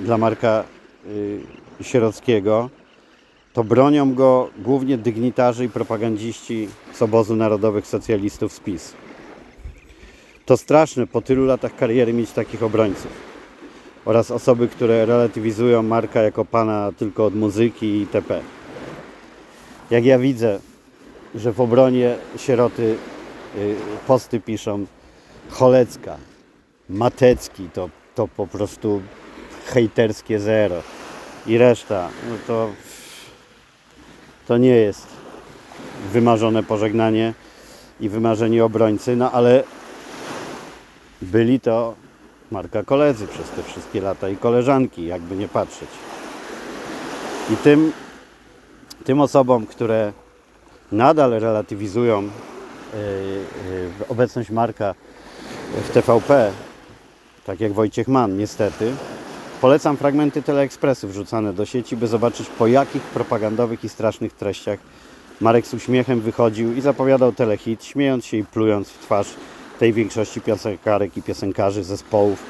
dla 0.01 0.19
Marka 0.19 0.65
Sierockiego, 1.81 2.71
to 3.53 3.65
bronią 3.65 4.15
go 4.15 4.51
głównie 4.59 4.99
dygnitarzy 4.99 5.65
i 5.65 5.69
propagandziści 5.69 6.69
z 6.93 7.03
obozu 7.03 7.37
narodowych 7.37 7.87
socjalistów 7.87 8.53
z 8.53 8.61
PiS. 8.61 8.95
To 10.47 10.57
straszne 10.57 11.07
po 11.07 11.21
tylu 11.23 11.45
latach 11.45 11.77
kariery 11.77 12.13
mieć 12.13 12.31
takich 12.31 12.63
obrońców 12.63 13.33
oraz 14.05 14.31
osoby, 14.31 14.69
które 14.69 15.07
relatywizują 15.07 15.83
Marka 15.83 16.23
jako 16.23 16.45
pana 16.45 16.93
tylko 16.99 17.27
od 17.27 17.35
muzyki 17.35 17.87
i 17.87 18.01
itp. 18.01 18.41
Jak 19.91 20.05
ja 20.05 20.19
widzę, 20.19 20.59
że 21.35 21.53
w 21.53 21.61
obronie 21.61 22.17
sieroty 22.37 22.97
y, 23.57 23.77
posty 24.07 24.41
piszą 24.41 24.87
Cholecka, 25.53 26.17
Matecki, 26.89 27.69
to, 27.69 27.91
to 28.15 28.29
po 28.29 28.47
prostu 28.47 29.03
hejterskie 29.67 30.41
zero 30.41 30.83
i 31.47 31.59
reszta, 31.59 32.09
no 32.29 32.37
to 32.47 32.71
to 34.47 34.59
nie 34.59 34.77
jest 34.77 35.07
wymarzone 36.13 36.63
pożegnanie 36.63 37.35
i 38.01 38.09
wymarzeni 38.09 38.61
obrońcy, 38.61 39.17
no 39.17 39.33
ale 39.33 39.65
byli 41.23 41.61
to 41.61 41.95
Marka 42.51 42.83
koledzy 42.83 43.27
przez 43.27 43.51
te 43.51 43.63
wszystkie 43.63 44.01
lata 44.01 44.29
i 44.29 44.37
koleżanki, 44.37 45.07
jakby 45.07 45.37
nie 45.37 45.49
patrzeć. 45.49 45.89
I 47.51 47.57
tym, 47.57 47.93
tym 49.05 49.21
osobom, 49.21 49.67
które 49.67 50.13
nadal 50.93 51.31
relatywizują 51.31 52.23
yy, 52.23 52.29
yy, 53.71 54.09
obecność 54.09 54.51
Marka 54.51 54.95
w 55.75 55.91
TVP, 55.91 56.53
tak 57.45 57.61
jak 57.61 57.73
Wojciech 57.73 58.09
Mann, 58.09 58.37
niestety, 58.37 58.93
Polecam 59.63 59.97
fragmenty 59.97 60.43
Teleekspresu 60.43 61.09
wrzucane 61.09 61.53
do 61.53 61.67
sieci, 61.67 61.97
by 61.97 62.07
zobaczyć 62.07 62.49
po 62.49 62.67
jakich 62.67 63.03
propagandowych 63.03 63.85
i 63.85 63.89
strasznych 63.89 64.33
treściach 64.33 64.79
Marek 65.41 65.67
z 65.67 65.75
uśmiechem 65.75 66.21
wychodził 66.21 66.75
i 66.77 66.81
zapowiadał 66.81 67.33
telehit, 67.33 67.85
śmiejąc 67.85 68.25
się 68.25 68.37
i 68.37 68.45
plując 68.45 68.89
w 68.89 68.99
twarz 68.99 69.35
tej 69.79 69.93
większości 69.93 70.41
piosenkarek 70.41 71.17
i 71.17 71.23
piosenkarzy 71.23 71.85
zespołów, 71.85 72.43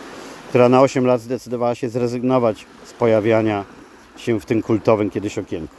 która 0.49 0.69
na 0.69 0.81
8 0.81 1.07
lat 1.07 1.21
zdecydowała 1.21 1.75
się 1.75 1.89
zrezygnować 1.89 2.67
z 2.85 2.93
pojawiania 2.93 3.65
się 4.17 4.41
w 4.41 4.45
tym 4.45 4.63
kultowym 4.63 5.11
kiedyś 5.11 5.39
okienku. 5.39 5.75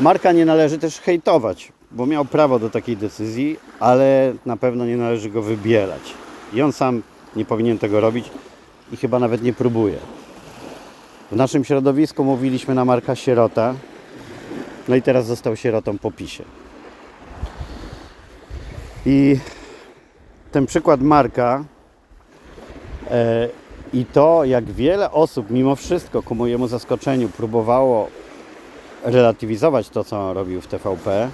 Marka 0.00 0.32
nie 0.32 0.44
należy 0.44 0.78
też 0.78 1.00
hejtować, 1.00 1.72
bo 1.90 2.06
miał 2.06 2.24
prawo 2.24 2.58
do 2.58 2.70
takiej 2.70 2.96
decyzji, 2.96 3.56
ale 3.80 4.34
na 4.46 4.56
pewno 4.56 4.86
nie 4.86 4.96
należy 4.96 5.30
go 5.30 5.42
wybierać. 5.42 6.14
I 6.52 6.62
on 6.62 6.72
sam 6.72 7.02
nie 7.36 7.44
powinien 7.44 7.78
tego 7.78 8.00
robić, 8.00 8.30
i 8.92 8.96
chyba 8.96 9.18
nawet 9.18 9.42
nie 9.42 9.52
próbuje. 9.52 9.98
W 11.32 11.36
naszym 11.36 11.64
środowisku 11.64 12.24
mówiliśmy 12.24 12.74
na 12.74 12.84
Marka 12.84 13.16
Sierota, 13.16 13.74
no 14.88 14.96
i 14.96 15.02
teraz 15.02 15.26
został 15.26 15.56
sierotą 15.56 15.98
po 15.98 16.10
PiSie. 16.10 16.44
I 19.06 19.38
ten 20.52 20.66
przykład 20.66 21.00
Marka 21.00 21.64
e, 23.10 23.48
i 23.92 24.04
to, 24.04 24.44
jak 24.44 24.64
wiele 24.64 25.10
osób 25.10 25.50
mimo 25.50 25.76
wszystko 25.76 26.22
ku 26.22 26.34
mojemu 26.34 26.68
zaskoczeniu 26.68 27.28
próbowało 27.28 28.08
relatywizować 29.04 29.88
to, 29.88 30.04
co 30.04 30.28
on 30.28 30.34
robił 30.34 30.60
w 30.60 30.66
TVP, 30.66 31.30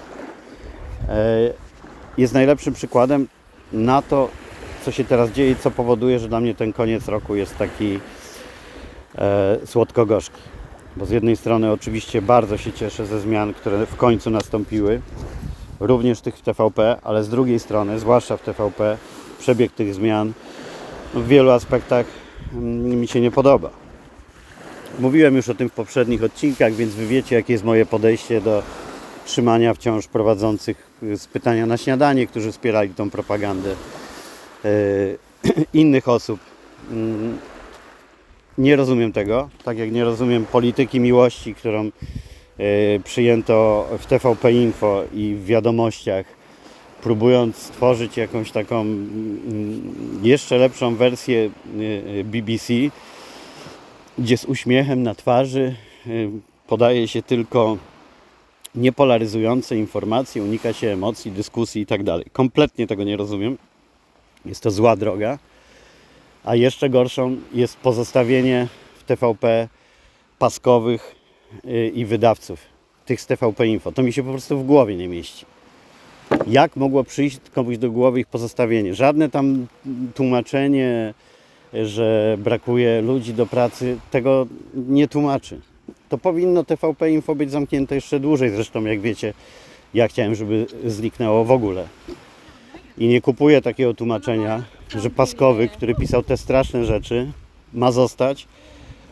jest 2.17 2.33
najlepszym 2.33 2.73
przykładem 2.73 3.27
na 3.73 4.01
to, 4.01 4.29
co 4.85 4.91
się 4.91 5.03
teraz 5.03 5.31
dzieje 5.31 5.51
i 5.51 5.55
co 5.55 5.71
powoduje, 5.71 6.19
że 6.19 6.27
dla 6.27 6.39
mnie 6.39 6.55
ten 6.55 6.73
koniec 6.73 7.07
roku 7.07 7.35
jest 7.35 7.57
taki 7.57 7.99
e, 9.17 9.57
słodko-gorzki. 9.65 10.41
Bo 10.97 11.05
z 11.05 11.09
jednej 11.09 11.37
strony 11.37 11.71
oczywiście 11.71 12.21
bardzo 12.21 12.57
się 12.57 12.73
cieszę 12.73 13.05
ze 13.05 13.19
zmian, 13.19 13.53
które 13.53 13.85
w 13.85 13.95
końcu 13.95 14.29
nastąpiły, 14.29 15.01
również 15.79 16.21
tych 16.21 16.37
w 16.37 16.41
TVP, 16.41 16.97
ale 17.03 17.23
z 17.23 17.29
drugiej 17.29 17.59
strony, 17.59 17.99
zwłaszcza 17.99 18.37
w 18.37 18.41
TVP, 18.41 18.97
przebieg 19.39 19.71
tych 19.71 19.93
zmian 19.93 20.33
w 21.13 21.27
wielu 21.27 21.51
aspektach 21.51 22.05
mm, 22.53 22.99
mi 22.99 23.07
się 23.07 23.21
nie 23.21 23.31
podoba. 23.31 23.69
Mówiłem 24.99 25.35
już 25.35 25.49
o 25.49 25.55
tym 25.55 25.69
w 25.69 25.73
poprzednich 25.73 26.23
odcinkach, 26.23 26.73
więc 26.73 26.93
wy 26.93 27.07
wiecie, 27.07 27.35
jakie 27.35 27.53
jest 27.53 27.65
moje 27.65 27.85
podejście 27.85 28.41
do 28.41 28.63
trzymania 29.25 29.73
wciąż 29.73 30.07
prowadzących 30.07 30.91
z 31.15 31.27
pytania 31.27 31.65
na 31.65 31.77
śniadanie, 31.77 32.27
którzy 32.27 32.51
wspierali 32.51 32.93
tą 32.93 33.09
propagandę. 33.09 33.75
E, 34.65 34.69
innych 35.73 36.07
osób. 36.07 36.39
Mm, 36.91 37.37
nie 38.57 38.75
rozumiem 38.75 39.11
tego, 39.11 39.49
tak 39.63 39.77
jak 39.77 39.91
nie 39.91 40.03
rozumiem 40.03 40.45
polityki 40.45 40.99
miłości, 40.99 41.55
którą 41.55 41.85
e, 41.85 41.91
przyjęto 43.03 43.87
w 43.99 44.05
TVP 44.05 44.51
Info 44.51 45.03
i 45.13 45.35
w 45.35 45.45
wiadomościach, 45.45 46.25
próbując 47.03 47.57
stworzyć 47.57 48.17
jakąś 48.17 48.51
taką 48.51 48.81
mm, 48.81 50.19
jeszcze 50.23 50.57
lepszą 50.57 50.95
wersję 50.95 51.49
BBC, 52.23 52.73
gdzie 54.17 54.37
z 54.37 54.45
uśmiechem 54.45 55.03
na 55.03 55.15
twarzy 55.15 55.75
podaje 56.67 57.07
się 57.07 57.23
tylko 57.23 57.77
niepolaryzujące 58.75 59.77
informacje, 59.77 60.43
unika 60.43 60.73
się 60.73 60.87
emocji, 60.87 61.31
dyskusji 61.31 61.81
i 61.81 61.85
tak 61.85 62.03
dalej. 62.03 62.25
Kompletnie 62.33 62.87
tego 62.87 63.03
nie 63.03 63.17
rozumiem. 63.17 63.57
Jest 64.45 64.63
to 64.63 64.71
zła 64.71 64.95
droga. 64.95 65.39
A 66.43 66.55
jeszcze 66.55 66.89
gorszą 66.89 67.37
jest 67.53 67.77
pozostawienie 67.77 68.67
w 68.99 69.03
TVP 69.03 69.67
paskowych 70.39 71.15
y, 71.65 71.91
i 71.95 72.05
wydawców, 72.05 72.59
tych 73.05 73.21
z 73.21 73.25
TVP 73.25 73.67
Info. 73.67 73.91
To 73.91 74.03
mi 74.03 74.13
się 74.13 74.23
po 74.23 74.31
prostu 74.31 74.57
w 74.57 74.65
głowie 74.65 74.95
nie 74.95 75.07
mieści. 75.07 75.45
Jak 76.47 76.75
mogło 76.75 77.03
przyjść 77.03 77.39
komuś 77.53 77.77
do 77.77 77.91
głowy 77.91 78.19
ich 78.19 78.27
pozostawienie? 78.27 78.95
Żadne 78.95 79.29
tam 79.29 79.67
tłumaczenie, 80.15 81.13
że 81.73 82.37
brakuje 82.39 83.01
ludzi 83.01 83.33
do 83.33 83.45
pracy, 83.45 83.97
tego 84.11 84.47
nie 84.73 85.07
tłumaczy. 85.07 85.61
To 86.09 86.17
powinno 86.17 86.63
TVP 86.63 87.11
Info 87.11 87.35
być 87.35 87.51
zamknięte 87.51 87.95
jeszcze 87.95 88.19
dłużej. 88.19 88.49
Zresztą, 88.49 88.83
jak 88.83 89.01
wiecie, 89.01 89.33
ja 89.93 90.07
chciałem, 90.07 90.35
żeby 90.35 90.65
zniknęło 90.85 91.45
w 91.45 91.51
ogóle. 91.51 91.87
I 92.97 93.07
nie 93.07 93.21
kupuję 93.21 93.61
takiego 93.61 93.93
tłumaczenia, 93.93 94.63
że 94.95 95.09
Paskowy, 95.09 95.67
który 95.67 95.95
pisał 95.95 96.23
te 96.23 96.37
straszne 96.37 96.85
rzeczy, 96.85 97.31
ma 97.73 97.91
zostać, 97.91 98.47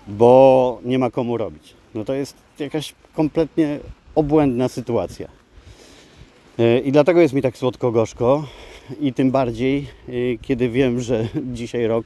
bo 0.07 0.79
nie 0.85 0.99
ma 0.99 1.11
komu 1.11 1.37
robić. 1.37 1.73
No 1.95 2.05
to 2.05 2.13
jest 2.13 2.35
jakaś 2.59 2.93
kompletnie 3.13 3.79
obłędna 4.15 4.67
sytuacja. 4.67 5.27
E, 6.59 6.79
I 6.79 6.91
dlatego 6.91 7.21
jest 7.21 7.33
mi 7.33 7.41
tak 7.41 7.57
słodko-gorzko 7.57 8.47
i 8.99 9.13
tym 9.13 9.31
bardziej, 9.31 9.87
e, 10.09 10.11
kiedy 10.41 10.69
wiem, 10.69 11.01
że 11.01 11.27
dzisiaj 11.57 11.87
rok 11.87 12.05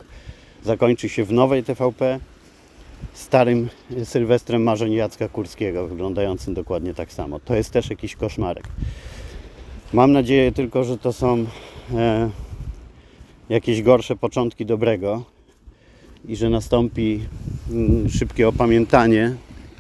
zakończy 0.64 1.10
się 1.10 1.24
w 1.24 1.32
nowej 1.32 1.64
TVP 1.64 2.20
starym 3.14 3.70
Sylwestrem 4.04 4.64
marzeń 4.64 4.94
Jacka 4.94 5.30
Kurskiego, 5.30 5.88
wyglądającym 5.88 6.54
dokładnie 6.54 6.94
tak 6.94 7.14
samo. 7.14 7.40
To 7.40 7.56
jest 7.56 7.72
też 7.72 7.90
jakiś 7.90 8.16
koszmarek. 8.16 8.68
Mam 9.94 10.12
nadzieję 10.12 10.52
tylko, 10.52 10.84
że 10.84 10.98
to 10.98 11.14
są 11.14 11.46
e, 11.94 12.30
jakieś 13.50 13.82
gorsze 13.82 14.16
początki 14.16 14.66
dobrego 14.66 15.24
i 16.28 16.36
że 16.36 16.50
nastąpi 16.50 17.20
mm, 17.72 18.10
szybkie 18.10 18.48
opamiętanie 18.48 19.36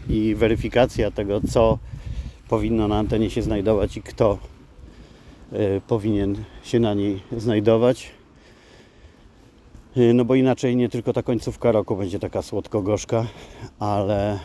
i 0.10 0.36
weryfikacja 0.36 1.12
tego, 1.12 1.42
co 1.50 1.78
powinno 2.50 2.88
na 2.88 2.98
antenie 2.98 3.30
się 3.30 3.42
znajdować 3.42 3.98
i 3.98 4.02
kto 4.02 4.38
e, 5.52 5.82
powinien 5.82 6.36
się 6.64 6.80
na 6.80 6.94
niej 6.94 7.22
znajdować. 7.38 8.17
E, 9.98 10.14
no 10.14 10.26
bo 10.26 10.36
inaczej 10.36 10.76
nie 10.76 10.90
tylko 10.90 11.14
ta 11.14 11.24
końcówka 11.24 11.72
roku 11.72 11.96
będzie 11.96 12.20
taka 12.20 12.42
słodko-gorzka, 12.42 13.26
ale 13.80 14.34
e, 14.34 14.40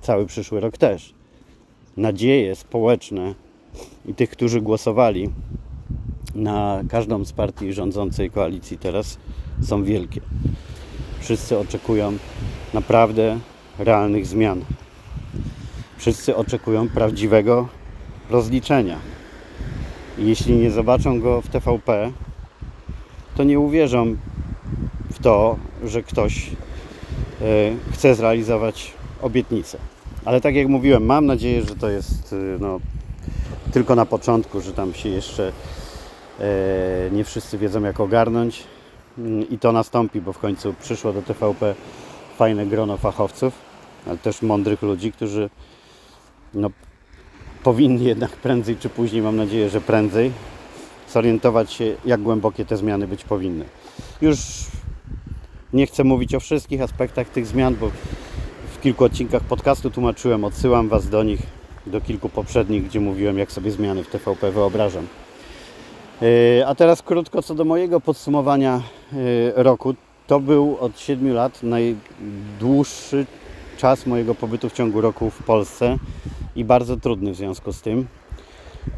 cały 0.00 0.26
przyszły 0.26 0.60
rok 0.60 0.78
też. 0.78 1.14
Nadzieje 1.96 2.56
społeczne 2.56 3.34
i 4.06 4.14
tych, 4.14 4.30
którzy 4.30 4.60
głosowali 4.60 5.30
na 6.34 6.82
każdą 6.88 7.24
z 7.24 7.32
partii 7.32 7.72
rządzącej 7.72 8.30
koalicji 8.30 8.78
teraz 8.78 9.18
są 9.62 9.84
wielkie. 9.84 10.20
Wszyscy 11.20 11.58
oczekują 11.58 12.12
naprawdę 12.74 13.38
realnych 13.78 14.26
zmian. 14.26 14.64
Wszyscy 15.96 16.36
oczekują 16.36 16.88
prawdziwego 16.88 17.68
rozliczenia. 18.30 18.98
I 20.18 20.26
jeśli 20.26 20.56
nie 20.56 20.70
zobaczą 20.70 21.20
go 21.20 21.40
w 21.40 21.48
TVP, 21.48 22.12
to 23.36 23.44
nie 23.44 23.58
uwierzą 23.58 24.16
to, 25.22 25.56
że 25.84 26.02
ktoś 26.02 26.50
e, 26.50 26.52
chce 27.92 28.14
zrealizować 28.14 28.92
obietnicę. 29.22 29.78
Ale 30.24 30.40
tak 30.40 30.54
jak 30.54 30.68
mówiłem, 30.68 31.04
mam 31.04 31.26
nadzieję, 31.26 31.62
że 31.62 31.76
to 31.76 31.88
jest 31.88 32.32
e, 32.32 32.36
no, 32.60 32.80
tylko 33.72 33.94
na 33.94 34.06
początku, 34.06 34.60
że 34.60 34.72
tam 34.72 34.94
się 34.94 35.08
jeszcze 35.08 35.52
e, 36.40 37.10
nie 37.12 37.24
wszyscy 37.24 37.58
wiedzą 37.58 37.82
jak 37.82 38.00
ogarnąć 38.00 38.64
mm, 39.18 39.48
i 39.48 39.58
to 39.58 39.72
nastąpi, 39.72 40.20
bo 40.20 40.32
w 40.32 40.38
końcu 40.38 40.74
przyszło 40.80 41.12
do 41.12 41.22
TVP 41.22 41.74
fajne 42.36 42.66
grono 42.66 42.96
fachowców, 42.96 43.52
ale 44.06 44.18
też 44.18 44.42
mądrych 44.42 44.82
ludzi, 44.82 45.12
którzy 45.12 45.50
no, 46.54 46.70
powinni 47.62 48.04
jednak 48.04 48.30
prędzej 48.30 48.76
czy 48.76 48.88
później, 48.88 49.22
mam 49.22 49.36
nadzieję, 49.36 49.70
że 49.70 49.80
prędzej, 49.80 50.32
zorientować 51.12 51.72
się, 51.72 51.96
jak 52.04 52.22
głębokie 52.22 52.64
te 52.64 52.76
zmiany 52.76 53.06
być 53.06 53.24
powinny. 53.24 53.64
Już 54.20 54.38
nie 55.72 55.86
chcę 55.86 56.04
mówić 56.04 56.34
o 56.34 56.40
wszystkich 56.40 56.82
aspektach 56.82 57.28
tych 57.28 57.46
zmian, 57.46 57.76
bo 57.80 57.90
w 58.74 58.80
kilku 58.80 59.04
odcinkach 59.04 59.42
podcastu 59.42 59.90
tłumaczyłem, 59.90 60.44
odsyłam 60.44 60.88
Was 60.88 61.08
do 61.08 61.22
nich, 61.22 61.40
do 61.86 62.00
kilku 62.00 62.28
poprzednich, 62.28 62.84
gdzie 62.84 63.00
mówiłem, 63.00 63.38
jak 63.38 63.52
sobie 63.52 63.70
zmiany 63.70 64.04
w 64.04 64.08
TVP 64.08 64.50
wyobrażam. 64.50 65.06
Yy, 66.20 66.66
a 66.66 66.74
teraz 66.74 67.02
krótko 67.02 67.42
co 67.42 67.54
do 67.54 67.64
mojego 67.64 68.00
podsumowania 68.00 68.82
yy, 69.12 69.52
roku. 69.56 69.94
To 70.26 70.40
był 70.40 70.76
od 70.80 71.00
7 71.00 71.32
lat 71.32 71.62
najdłuższy 71.62 73.26
czas 73.76 74.06
mojego 74.06 74.34
pobytu 74.34 74.68
w 74.68 74.72
ciągu 74.72 75.00
roku 75.00 75.30
w 75.30 75.42
Polsce 75.42 75.96
i 76.56 76.64
bardzo 76.64 76.96
trudny 76.96 77.32
w 77.32 77.36
związku 77.36 77.72
z 77.72 77.80
tym. 77.80 78.06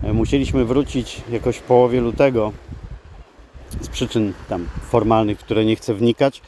Yy, 0.02 0.12
musieliśmy 0.12 0.64
wrócić 0.64 1.22
jakoś 1.30 1.56
w 1.56 1.62
połowie 1.62 2.00
lutego 2.00 2.52
z 3.80 3.88
przyczyn 3.88 4.32
tam 4.48 4.68
formalnych, 4.90 5.38
w 5.40 5.44
które 5.44 5.64
nie 5.64 5.76
chcę 5.76 5.94
wnikać. 5.94 6.42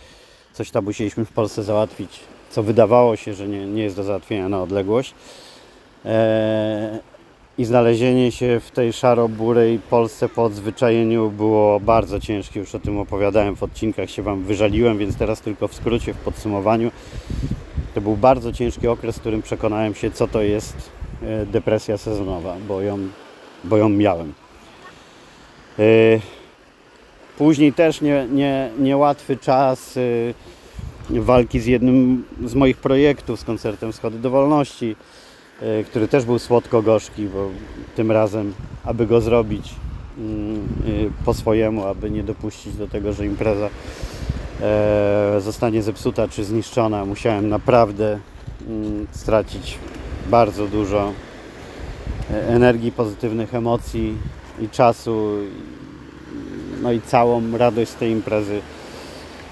Coś 0.53 0.71
tam 0.71 0.85
musieliśmy 0.85 1.25
w 1.25 1.33
Polsce 1.33 1.63
załatwić, 1.63 2.21
co 2.51 2.63
wydawało 2.63 3.17
się, 3.17 3.35
że 3.35 3.49
nie, 3.49 3.67
nie 3.67 3.83
jest 3.83 3.97
do 3.97 4.03
załatwienia 4.03 4.49
na 4.49 4.63
odległość. 4.63 5.15
Eee, 6.05 6.99
I 7.59 7.65
znalezienie 7.65 8.33
się 8.33 8.61
w 8.61 8.71
tej 8.71 8.93
szaro-burej 8.93 9.79
Polsce 9.91 10.29
po 10.29 10.45
odzwyczajeniu 10.45 11.31
było 11.31 11.81
bardzo 11.81 12.21
ciężkie. 12.21 12.61
Już 12.61 12.75
o 12.75 12.81
tym 12.81 12.99
opowiadałem 12.99 13.57
w 13.57 13.63
odcinkach, 13.63 14.11
się 14.11 14.23
Wam 14.23 14.43
wyżaliłem, 14.43 14.99
więc 14.99 15.17
teraz 15.17 15.41
tylko 15.41 15.69
w 15.69 15.75
skrócie, 15.75 16.15
w 16.15 16.19
podsumowaniu. 16.19 16.91
To 17.95 18.01
był 18.01 18.17
bardzo 18.17 18.53
ciężki 18.53 18.89
okres, 18.89 19.17
w 19.17 19.21
którym 19.21 19.43
przekonałem 19.43 19.95
się, 19.95 20.11
co 20.11 20.29
to 20.29 20.43
jest 20.43 20.91
e, 21.23 21.47
depresja 21.47 21.99
sezonowa, 21.99 22.57
bo 22.69 22.81
ją, 22.81 22.99
bo 23.65 23.77
ją 23.77 23.89
miałem. 23.89 24.35
Eee, 25.79 26.21
Później 27.39 27.73
też 27.73 28.01
nie, 28.01 28.27
nie, 28.33 28.71
niełatwy 28.79 29.37
czas 29.37 29.97
y, 29.97 30.35
walki 31.11 31.61
z 31.61 31.67
jednym 31.67 32.25
z 32.45 32.55
moich 32.55 32.77
projektów, 32.77 33.41
z 33.41 33.45
koncertem 33.45 33.93
Schody 33.93 34.19
do 34.19 34.31
Wolności, 34.31 34.97
y, 35.63 35.85
który 35.85 36.09
też 36.09 36.25
był 36.25 36.39
słodko-gorzki, 36.39 37.27
bo 37.27 37.49
tym 37.97 38.11
razem, 38.11 38.55
aby 38.85 39.07
go 39.07 39.21
zrobić 39.21 39.75
y, 40.19 41.11
po 41.25 41.35
swojemu, 41.35 41.87
aby 41.87 42.11
nie 42.11 42.23
dopuścić 42.23 42.75
do 42.75 42.89
tego, 42.89 43.13
że 43.13 43.27
impreza 43.27 43.69
e, 44.61 45.41
zostanie 45.41 45.83
zepsuta 45.83 46.29
czy 46.29 46.45
zniszczona, 46.45 47.05
musiałem 47.05 47.49
naprawdę 47.49 48.19
mm, 48.69 49.07
stracić 49.11 49.79
bardzo 50.31 50.67
dużo 50.67 51.13
e, 52.31 52.49
energii, 52.49 52.93
pozytywnych 52.93 53.55
emocji 53.55 54.17
i 54.61 54.69
czasu 54.69 55.31
no 56.85 56.93
i 56.93 57.01
całą 57.01 57.59
radość 57.59 57.91
z 57.91 57.95
tej 57.95 58.11
imprezy 58.11 58.61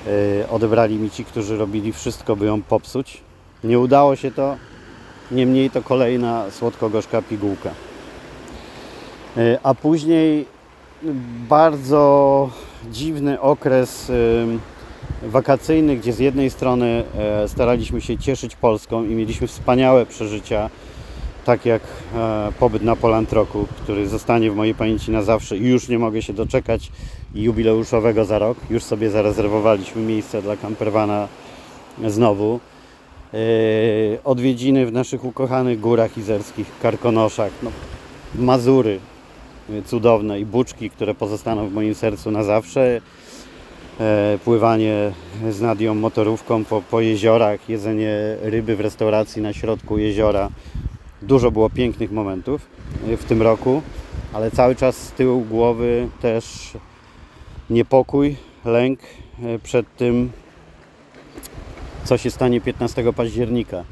yy, 0.07 0.13
odebrali 0.51 0.97
mi 0.97 1.11
ci, 1.11 1.25
którzy 1.25 1.57
robili 1.57 1.93
wszystko, 1.93 2.37
by 2.37 2.47
ją 2.47 2.63
popsuć. 2.63 3.21
Nie 3.65 3.79
udało 3.79 4.17
się 4.17 4.31
to, 4.31 4.57
niemniej 5.31 5.71
to 5.71 5.83
kolejna 5.83 6.51
słodko-gorzka 6.51 7.23
pigułka. 7.23 7.71
Yy, 9.37 9.59
a 9.63 9.75
później 9.75 10.47
bardzo 11.49 12.51
dziwny 12.91 13.41
okres 13.41 14.09
yy, 14.09 14.59
wakacyjny, 15.23 15.97
gdzie 15.97 16.13
z 16.13 16.19
jednej 16.19 16.51
strony 16.51 17.05
e, 17.19 17.49
staraliśmy 17.49 18.01
się 18.01 18.19
cieszyć 18.19 18.57
Polską 18.57 19.05
i 19.05 19.15
mieliśmy 19.15 19.47
wspaniałe 19.47 20.07
przeżycia 20.07 20.71
tak 21.45 21.67
jak 21.67 21.83
e, 22.15 22.53
pobyt 22.59 22.83
na 22.83 22.97
Polantroku, 22.97 23.67
który 23.83 24.09
zostanie 24.09 24.51
w 24.51 24.57
mojej 24.57 24.75
pamięci 24.75 25.11
na 25.11 25.23
zawsze 25.23 25.57
i 25.57 25.69
już 25.69 25.89
nie 25.89 25.99
mogę 25.99 26.23
się 26.23 26.33
doczekać 26.33 26.91
jubileuszowego 27.35 28.25
za 28.25 28.39
rok. 28.39 28.59
Już 28.71 28.83
sobie 28.83 29.11
zarezerwowaliśmy 29.11 30.03
miejsce 30.03 30.43
dla 30.43 30.57
campervana 30.57 31.29
znowu. 32.07 32.61
E, 33.35 33.39
odwiedziny 34.25 34.87
w 34.87 34.93
naszych 34.93 35.25
ukochanych 35.25 35.81
górach 35.81 36.19
izerskich, 36.19 36.67
Karkonoszach, 36.83 37.53
no, 37.63 37.71
Mazury 38.35 38.99
e, 39.71 39.83
cudowne 39.83 40.41
i 40.41 40.47
buczki, 40.47 40.91
które 40.91 41.15
pozostaną 41.15 41.69
w 41.69 41.73
moim 41.73 41.95
sercu 41.95 42.31
na 42.31 42.45
zawsze. 42.45 43.01
E, 44.01 44.39
pływanie 44.45 45.13
z 45.51 45.61
Nadią 45.61 45.95
motorówką 45.95 46.65
po, 46.65 46.83
po 46.83 47.01
jeziorach, 47.01 47.69
jedzenie 47.69 48.37
ryby 48.43 48.77
w 48.77 48.81
restauracji 48.81 49.43
na 49.43 49.53
środku 49.53 49.99
jeziora 49.99 50.49
Dużo 51.23 51.51
było 51.51 51.71
pięknych 51.71 52.13
momentów 52.13 52.67
w 53.19 53.25
tym 53.25 53.43
roku, 53.43 53.83
ale 54.33 54.51
cały 54.51 54.77
czas 54.77 54.97
z 54.97 55.13
tyłu 55.13 55.41
głowy 55.41 56.09
też 56.23 56.73
niepokój, 57.71 58.37
lęk 58.65 59.01
e, 59.43 59.59
przed 59.59 59.97
tym, 59.97 60.31
co 62.05 62.19
się 62.19 62.31
stanie 62.31 62.61
15 62.61 63.13
października. 63.13 63.85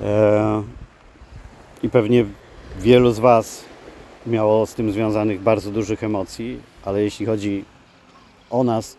E, 0.00 0.62
i 1.82 1.88
pewnie 1.88 2.24
wielu 2.80 3.12
z 3.12 3.18
Was 3.18 3.64
miało 4.26 4.66
z 4.66 4.74
tym 4.74 4.92
związanych 4.92 5.40
bardzo 5.40 5.70
dużych 5.70 6.04
emocji, 6.04 6.60
ale 6.84 7.02
jeśli 7.02 7.26
chodzi 7.26 7.64
o 8.50 8.64
nas, 8.64 8.96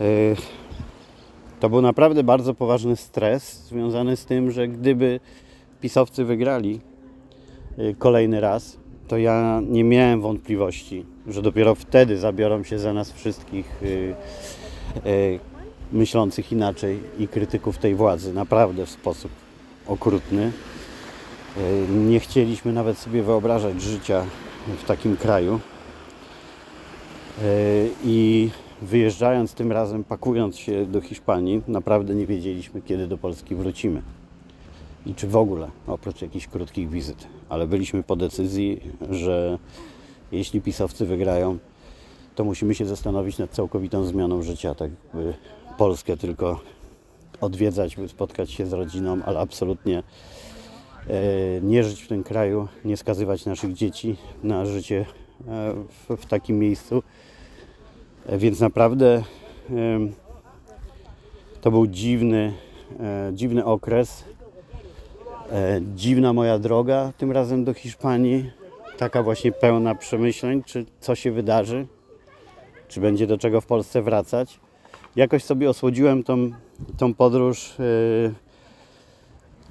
yy, 0.00 0.36
to 1.60 1.68
był 1.68 1.82
naprawdę 1.82 2.24
bardzo 2.24 2.54
poważny 2.54 2.96
stres 2.96 3.64
związany 3.66 4.16
z 4.16 4.24
tym, 4.24 4.50
że 4.50 4.68
gdyby 4.68 5.20
pisowcy 5.80 6.24
wygrali 6.24 6.80
kolejny 7.98 8.40
raz, 8.40 8.78
to 9.08 9.18
ja 9.18 9.60
nie 9.68 9.84
miałem 9.84 10.20
wątpliwości, 10.20 11.06
że 11.28 11.42
dopiero 11.42 11.74
wtedy 11.74 12.18
zabiorą 12.18 12.64
się 12.64 12.78
za 12.78 12.92
nas 12.92 13.12
wszystkich 13.12 13.66
yy, 13.82 14.14
yy, 15.04 15.40
myślących 15.92 16.52
inaczej 16.52 17.00
i 17.18 17.28
krytyków 17.28 17.78
tej 17.78 17.94
władzy, 17.94 18.32
naprawdę 18.32 18.86
w 18.86 18.90
sposób 18.90 19.30
okrutny. 19.86 20.52
Yy, 21.56 21.88
Nie 21.88 22.20
chcieliśmy 22.20 22.72
nawet 22.72 22.98
sobie 22.98 23.22
wyobrażać 23.22 23.82
życia 23.82 24.24
w 24.78 24.84
takim 24.84 25.16
kraju. 25.16 25.60
I 28.04 28.50
wyjeżdżając 28.82 29.54
tym 29.54 29.72
razem, 29.72 30.04
pakując 30.04 30.56
się 30.56 30.86
do 30.86 31.00
Hiszpanii, 31.00 31.62
naprawdę 31.68 32.14
nie 32.14 32.26
wiedzieliśmy, 32.26 32.82
kiedy 32.82 33.06
do 33.06 33.18
Polski 33.18 33.54
wrócimy. 33.54 34.02
I 35.06 35.14
czy 35.14 35.28
w 35.28 35.36
ogóle, 35.36 35.68
oprócz 35.86 36.22
jakichś 36.22 36.46
krótkich 36.46 36.90
wizyt. 36.90 37.26
Ale 37.48 37.66
byliśmy 37.66 38.02
po 38.02 38.16
decyzji, 38.16 38.80
że 39.10 39.58
jeśli 40.32 40.60
pisowcy 40.60 41.06
wygrają, 41.06 41.58
to 42.34 42.44
musimy 42.44 42.74
się 42.74 42.86
zastanowić 42.86 43.38
nad 43.38 43.50
całkowitą 43.50 44.04
zmianą 44.04 44.42
życia, 44.42 44.74
tak 44.74 44.90
by 45.14 45.34
Polskę 45.78 46.16
tylko 46.16 46.60
odwiedzać, 47.40 47.96
by 47.96 48.08
spotkać 48.08 48.50
się 48.50 48.66
z 48.66 48.72
rodziną, 48.72 49.18
ale 49.26 49.40
absolutnie 49.40 49.98
e, 49.98 50.02
nie 51.62 51.84
żyć 51.84 52.02
w 52.02 52.08
tym 52.08 52.22
kraju, 52.24 52.68
nie 52.84 52.96
skazywać 52.96 53.46
naszych 53.46 53.72
dzieci 53.72 54.16
na 54.42 54.66
życie 54.66 55.06
e, 55.48 55.74
w, 56.08 56.16
w 56.16 56.26
takim 56.26 56.58
miejscu. 56.58 57.02
E, 58.26 58.38
Więc 58.38 58.60
naprawdę 58.60 59.22
to 61.60 61.70
był 61.70 61.86
dziwny, 61.86 62.52
dziwny 63.32 63.64
okres. 63.64 64.24
Dziwna 65.96 66.32
moja 66.32 66.58
droga 66.58 67.12
tym 67.18 67.32
razem 67.32 67.64
do 67.64 67.74
Hiszpanii. 67.74 68.50
Taka 68.98 69.22
właśnie 69.22 69.52
pełna 69.52 69.94
przemyśleń, 69.94 70.62
czy 70.64 70.86
co 71.00 71.14
się 71.14 71.32
wydarzy, 71.32 71.86
czy 72.88 73.00
będzie 73.00 73.26
do 73.26 73.38
czego 73.38 73.60
w 73.60 73.66
Polsce 73.66 74.02
wracać. 74.02 74.60
Jakoś 75.16 75.44
sobie 75.44 75.70
osłodziłem 75.70 76.22
tą, 76.22 76.50
tą 76.96 77.14
podróż, 77.14 77.74
e, 77.80 77.84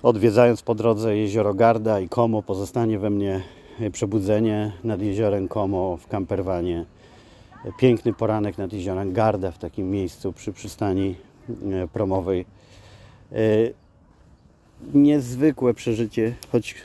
odwiedzając 0.03 0.61
po 0.61 0.75
drodze 0.75 1.17
jezioro 1.17 1.53
Garda 1.53 1.99
i 1.99 2.09
Como. 2.09 2.43
Pozostanie 2.43 2.99
we 2.99 3.09
mnie 3.09 3.41
e, 3.79 3.91
przebudzenie 3.91 4.71
nad 4.83 5.01
jeziorem 5.01 5.47
Como 5.47 5.97
w 5.97 6.07
Camperwanie. 6.07 6.85
E, 7.65 7.71
Piękny 7.79 8.13
poranek 8.13 8.57
nad 8.57 8.73
jeziorem 8.73 9.13
Garda 9.13 9.51
w 9.51 9.57
takim 9.57 9.91
miejscu 9.91 10.33
przy 10.33 10.53
przystani 10.53 11.15
e, 11.49 11.87
promowej. 11.87 12.45
E, 13.31 13.37
Niezwykłe 14.93 15.73
przeżycie, 15.73 16.35
choć 16.51 16.75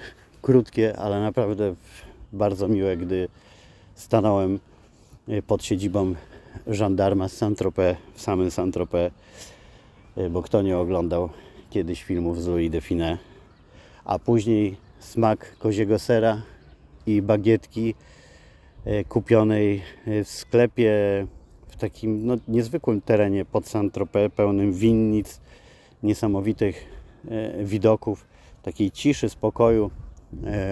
krótkie, 0.42 0.96
ale 0.96 1.20
naprawdę 1.20 1.74
bardzo 2.32 2.68
miłe, 2.68 2.96
gdy 2.96 3.28
stanąłem 3.94 4.58
e, 5.28 5.42
pod 5.42 5.64
siedzibą 5.64 6.14
żandarma 6.66 7.28
z 7.28 7.32
Saint-Tropez, 7.32 7.96
w 8.14 8.22
samym 8.22 8.50
Saint-Tropez, 8.50 9.10
e, 10.16 10.30
bo 10.30 10.42
kto 10.42 10.62
nie 10.62 10.78
oglądał 10.78 11.28
kiedyś 11.70 12.02
filmów 12.02 12.42
z 12.42 12.46
Louis 12.46 12.70
Define, 12.70 13.18
a 14.04 14.18
później 14.18 14.76
smak 14.98 15.58
koziego 15.58 15.98
sera 15.98 16.42
i 17.06 17.22
bagietki 17.22 17.94
e, 18.84 19.04
kupionej 19.04 19.82
w 20.06 20.28
sklepie 20.28 20.92
w 21.68 21.76
takim 21.76 22.26
no, 22.26 22.36
niezwykłym 22.48 23.00
terenie 23.00 23.44
pod 23.44 23.64
Saint-Tropez, 23.64 24.32
pełnym 24.36 24.72
winnic, 24.72 25.40
niesamowitych 26.02 26.92
widoków, 27.64 28.26
takiej 28.62 28.90
ciszy, 28.90 29.28
spokoju, 29.28 29.90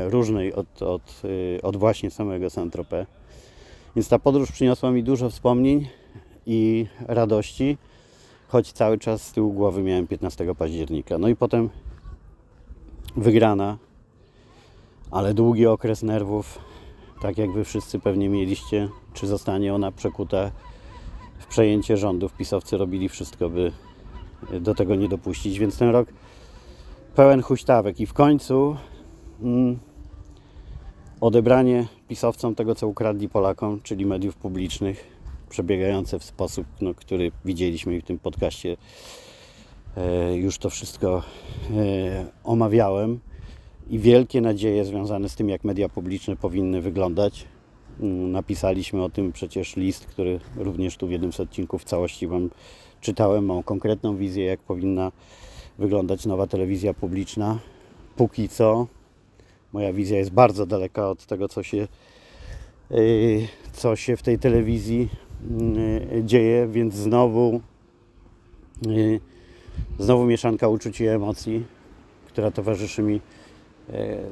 różnej 0.09 0.55
od, 0.55 0.83
od, 0.83 1.23
e, 1.59 1.63
od 1.63 1.77
właśnie 1.77 2.11
samego 2.11 2.51
Saint-Tropez. 2.51 3.07
Więc 3.97 4.09
ta 4.09 4.19
podróż 4.19 4.53
przyniosła 4.53 4.91
mi 4.91 5.03
dużo 5.03 5.31
wspomnień 5.31 5.89
i 6.47 6.87
radości, 7.09 7.79
choć 8.49 8.73
cały 8.73 8.99
czas 8.99 9.23
z 9.23 9.33
tyłu 9.33 9.53
głowy 9.53 9.83
miałem 9.83 10.07
15 10.07 10.55
października. 10.55 11.19
No 11.19 11.29
i 11.29 11.37
potem 11.37 11.71
wygrana, 13.17 13.79
ale 15.11 15.35
długi 15.35 15.67
okres 15.67 16.03
nerwów, 16.03 16.59
tak 17.21 17.39
jak 17.39 17.53
Wy 17.53 17.65
wszyscy 17.65 17.99
pewnie 17.99 18.29
mieliście. 18.29 18.89
Czy 19.15 19.27
zostanie 19.27 19.75
ona 19.75 19.93
przekuta 19.93 20.51
w 21.39 21.47
przejęcie 21.47 21.97
rządów? 21.97 22.33
Pisowcy 22.33 22.77
robili 22.77 23.09
wszystko, 23.09 23.49
by 23.49 23.73
do 24.61 24.75
tego 24.75 24.95
nie 24.95 25.09
dopuścić, 25.09 25.59
więc 25.59 25.79
ten 25.79 25.91
rok 25.91 26.09
pełen 27.15 27.43
huśtawek 27.43 28.01
i 28.01 28.07
w 28.07 28.13
końcu 28.13 28.77
odebranie 31.21 31.87
pisowcom 32.09 32.55
tego, 32.55 32.75
co 32.75 32.89
ukradli 32.89 33.29
Polakom, 33.29 33.81
czyli 33.83 34.07
mediów 34.07 34.37
publicznych, 34.37 35.07
przebiegające 35.49 36.19
w 36.19 36.25
sposób, 36.25 36.67
no, 36.81 36.95
który 36.95 37.33
widzieliśmy 37.45 38.01
w 38.01 38.05
tym 38.05 38.19
podcaście. 38.19 38.77
E, 39.97 40.37
już 40.37 40.59
to 40.59 40.71
wszystko 40.71 41.23
e, 41.77 42.27
omawiałem 42.45 43.21
i 43.91 43.99
wielkie 43.99 44.41
nadzieje 44.41 44.85
związane 44.85 45.29
z 45.29 45.35
tym, 45.35 45.49
jak 45.49 45.65
media 45.65 45.89
publiczne 45.89 46.37
powinny 46.37 46.81
wyglądać. 46.81 47.45
Mm, 48.01 48.33
Napisaliśmy 48.33 49.03
o 49.03 49.11
tym 49.11 49.33
przecież 49.33 49.77
list, 49.77 50.07
który 50.07 50.41
również 50.57 50.97
tu 50.97 51.07
w 51.07 51.11
jednym 51.11 51.33
z 51.33 51.41
odcinków 51.41 51.83
w 51.83 51.85
całości 51.85 52.27
Wam 52.27 52.51
czytałem. 53.01 53.45
Mam 53.45 53.63
konkretną 53.63 54.17
wizję, 54.17 54.45
jak 54.45 54.61
powinna 54.61 55.13
wyglądać 55.79 56.27
nowa 56.27 56.47
telewizja 56.47 56.95
publiczna. 56.95 57.59
Póki 58.17 58.49
co 58.49 58.87
moja 59.73 59.93
wizja 59.93 60.19
jest 60.19 60.31
bardzo 60.31 60.67
daleka 60.67 61.11
od 61.11 61.27
tego, 61.27 61.49
co 61.49 61.63
się, 61.63 61.89
yy, 62.91 63.49
co 63.73 63.97
się 63.97 64.17
w 64.17 64.23
tej 64.23 64.39
telewizji 64.39 65.09
yy, 66.11 66.25
dzieje, 66.25 66.67
więc 66.67 66.95
znowu, 66.95 67.61
yy, 68.87 69.21
znowu 69.99 70.25
mieszanka 70.25 70.69
uczuć 70.69 71.01
i 71.01 71.07
emocji, 71.07 71.65
która 72.27 72.51
towarzyszy 72.51 73.03
mi 73.03 73.21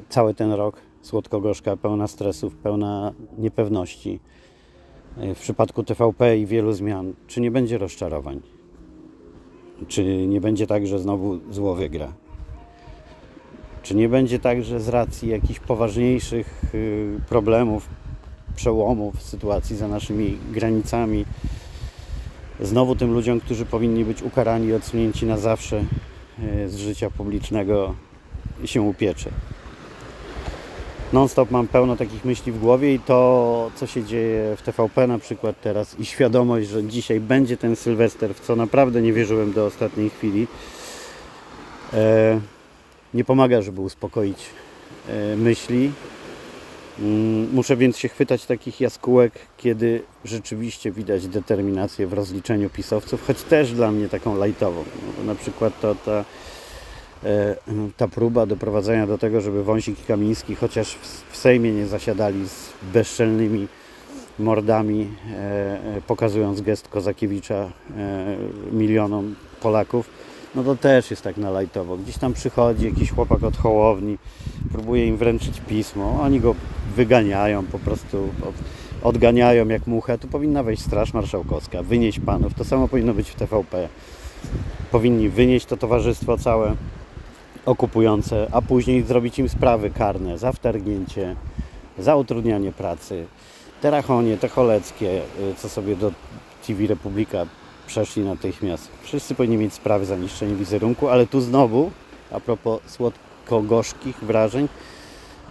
cały 0.09 0.33
ten 0.33 0.51
rok. 0.51 0.81
Słodko-gorzka, 1.01 1.77
pełna 1.77 2.07
stresów, 2.07 2.55
pełna 2.55 3.13
niepewności. 3.37 4.19
W 5.17 5.39
przypadku 5.39 5.83
TVP 5.83 6.37
i 6.37 6.45
wielu 6.45 6.73
zmian, 6.73 7.13
czy 7.27 7.41
nie 7.41 7.51
będzie 7.51 7.77
rozczarowań? 7.77 8.41
Czy 9.87 10.27
nie 10.27 10.41
będzie 10.41 10.67
tak, 10.67 10.87
że 10.87 10.99
znowu 10.99 11.39
zło 11.51 11.75
wygra? 11.75 12.13
Czy 13.83 13.95
nie 13.95 14.09
będzie 14.09 14.39
tak, 14.39 14.63
że 14.63 14.79
z 14.79 14.89
racji 14.89 15.29
jakichś 15.29 15.59
poważniejszych 15.59 16.61
y, 16.73 17.19
problemów, 17.29 17.89
przełomów, 18.55 19.23
sytuacji 19.23 19.75
za 19.75 19.87
naszymi 19.87 20.37
granicami, 20.51 21.25
znowu 22.59 22.95
tym 22.95 23.13
ludziom, 23.13 23.39
którzy 23.39 23.65
powinni 23.65 24.05
być 24.05 24.23
ukarani 24.23 24.67
i 24.67 24.73
odsunięci 24.73 25.25
na 25.25 25.37
zawsze 25.37 25.83
y, 26.39 26.69
z 26.69 26.75
życia 26.75 27.09
publicznego, 27.09 27.95
się 28.65 28.81
upiecze? 28.81 29.29
Non-stop 31.13 31.51
mam 31.51 31.67
pełno 31.67 31.95
takich 31.95 32.25
myśli 32.25 32.51
w 32.51 32.59
głowie 32.59 32.93
i 32.93 32.99
to, 32.99 33.71
co 33.75 33.87
się 33.87 34.03
dzieje 34.03 34.55
w 34.57 34.61
TVP 34.61 35.07
na 35.07 35.19
przykład 35.19 35.61
teraz 35.61 35.99
i 35.99 36.05
świadomość, 36.05 36.69
że 36.69 36.83
dzisiaj 36.83 37.19
będzie 37.19 37.57
ten 37.57 37.75
Sylwester, 37.75 38.35
w 38.35 38.39
co 38.39 38.55
naprawdę 38.55 39.01
nie 39.01 39.13
wierzyłem 39.13 39.53
do 39.53 39.65
ostatniej 39.65 40.09
chwili, 40.09 40.47
e, 41.93 42.39
nie 43.13 43.23
pomaga, 43.23 43.61
żeby 43.61 43.81
uspokoić 43.81 44.45
e, 45.09 45.35
myśli. 45.35 45.91
Mm, 46.99 47.53
Muszę 47.53 47.77
więc 47.77 47.97
się 47.97 48.09
chwytać 48.09 48.45
takich 48.45 48.81
jaskółek, 48.81 49.33
kiedy 49.57 50.01
rzeczywiście 50.25 50.91
widać 50.91 51.27
determinację 51.27 52.07
w 52.07 52.13
rozliczeniu 52.13 52.69
pisowców, 52.69 53.27
choć 53.27 53.43
też 53.43 53.73
dla 53.73 53.91
mnie 53.91 54.09
taką 54.09 54.35
lajtową. 54.35 54.83
No, 55.17 55.23
na 55.23 55.35
przykład 55.35 55.79
to 55.79 55.95
ta, 55.95 56.25
e, 57.23 57.55
ta 57.97 58.07
próba 58.07 58.45
doprowadzenia 58.45 59.07
do 59.07 59.17
tego, 59.17 59.41
żeby 59.41 59.63
Wąsik 59.63 59.99
i 59.99 60.03
Kamiński 60.03 60.55
chociaż 60.55 60.95
w, 61.31 61.37
Sejmie 61.37 61.71
nie 61.71 61.85
zasiadali 61.85 62.49
z 62.49 62.69
bezczelnymi 62.93 63.67
mordami, 64.39 65.07
e, 65.35 66.01
pokazując 66.07 66.61
gest 66.61 66.87
Kozakiewicza 66.87 67.69
milionom 68.71 69.35
Polaków, 69.61 70.09
no 70.55 70.63
to 70.63 70.75
też 70.75 71.11
jest 71.11 71.21
tak 71.21 71.37
na 71.37 71.49
lajtowo. 71.49 71.97
Gdzieś 71.97 72.17
tam 72.17 72.33
przychodzi 72.33 72.85
jakiś 72.85 73.11
chłopak 73.11 73.43
od 73.43 73.57
Hołowni, 73.57 74.17
próbuje 74.71 75.07
im 75.07 75.17
wręczyć 75.17 75.61
pismo, 75.67 76.21
oni 76.21 76.39
go 76.39 76.55
wyganiają, 76.95 77.65
po 77.65 77.79
prostu 77.79 78.17
od, 78.41 78.55
odganiają 79.03 79.67
jak 79.67 79.87
muchę. 79.87 80.17
Tu 80.17 80.27
powinna 80.27 80.63
wejść 80.63 80.81
Straż 80.81 81.13
Marszałkowska, 81.13 81.83
wynieść 81.83 82.19
panów. 82.19 82.53
To 82.53 82.63
samo 82.63 82.87
powinno 82.87 83.13
być 83.13 83.29
w 83.29 83.35
TVP. 83.35 83.89
Powinni 84.91 85.29
wynieść 85.29 85.65
to 85.65 85.77
towarzystwo 85.77 86.37
całe, 86.37 86.75
okupujące, 87.65 88.47
a 88.51 88.61
później 88.61 89.03
zrobić 89.03 89.39
im 89.39 89.49
sprawy 89.49 89.89
karne 89.89 90.37
za 90.37 90.51
wtargnięcie, 90.51 91.35
za 91.97 92.15
utrudnianie 92.15 92.71
pracy. 92.71 93.25
Te 93.81 93.91
Rachonie, 93.91 94.37
te 94.37 94.49
Choleckie, 94.49 95.21
y, 95.51 95.55
co 95.57 95.69
sobie 95.69 95.95
do 95.95 96.11
TV 96.67 96.87
Republika 96.87 97.45
przeszli 97.89 98.23
natychmiast. 98.23 98.87
Wszyscy 99.01 99.35
powinni 99.35 99.57
mieć 99.57 99.73
sprawy 99.73 100.05
za 100.05 100.15
niszczenie 100.15 100.55
wizerunku, 100.55 101.07
ale 101.07 101.27
tu 101.27 101.41
znowu, 101.41 101.91
a 102.31 102.39
propos 102.39 102.81
słodko-gorzkich 102.87 104.15
wrażeń, 104.21 104.67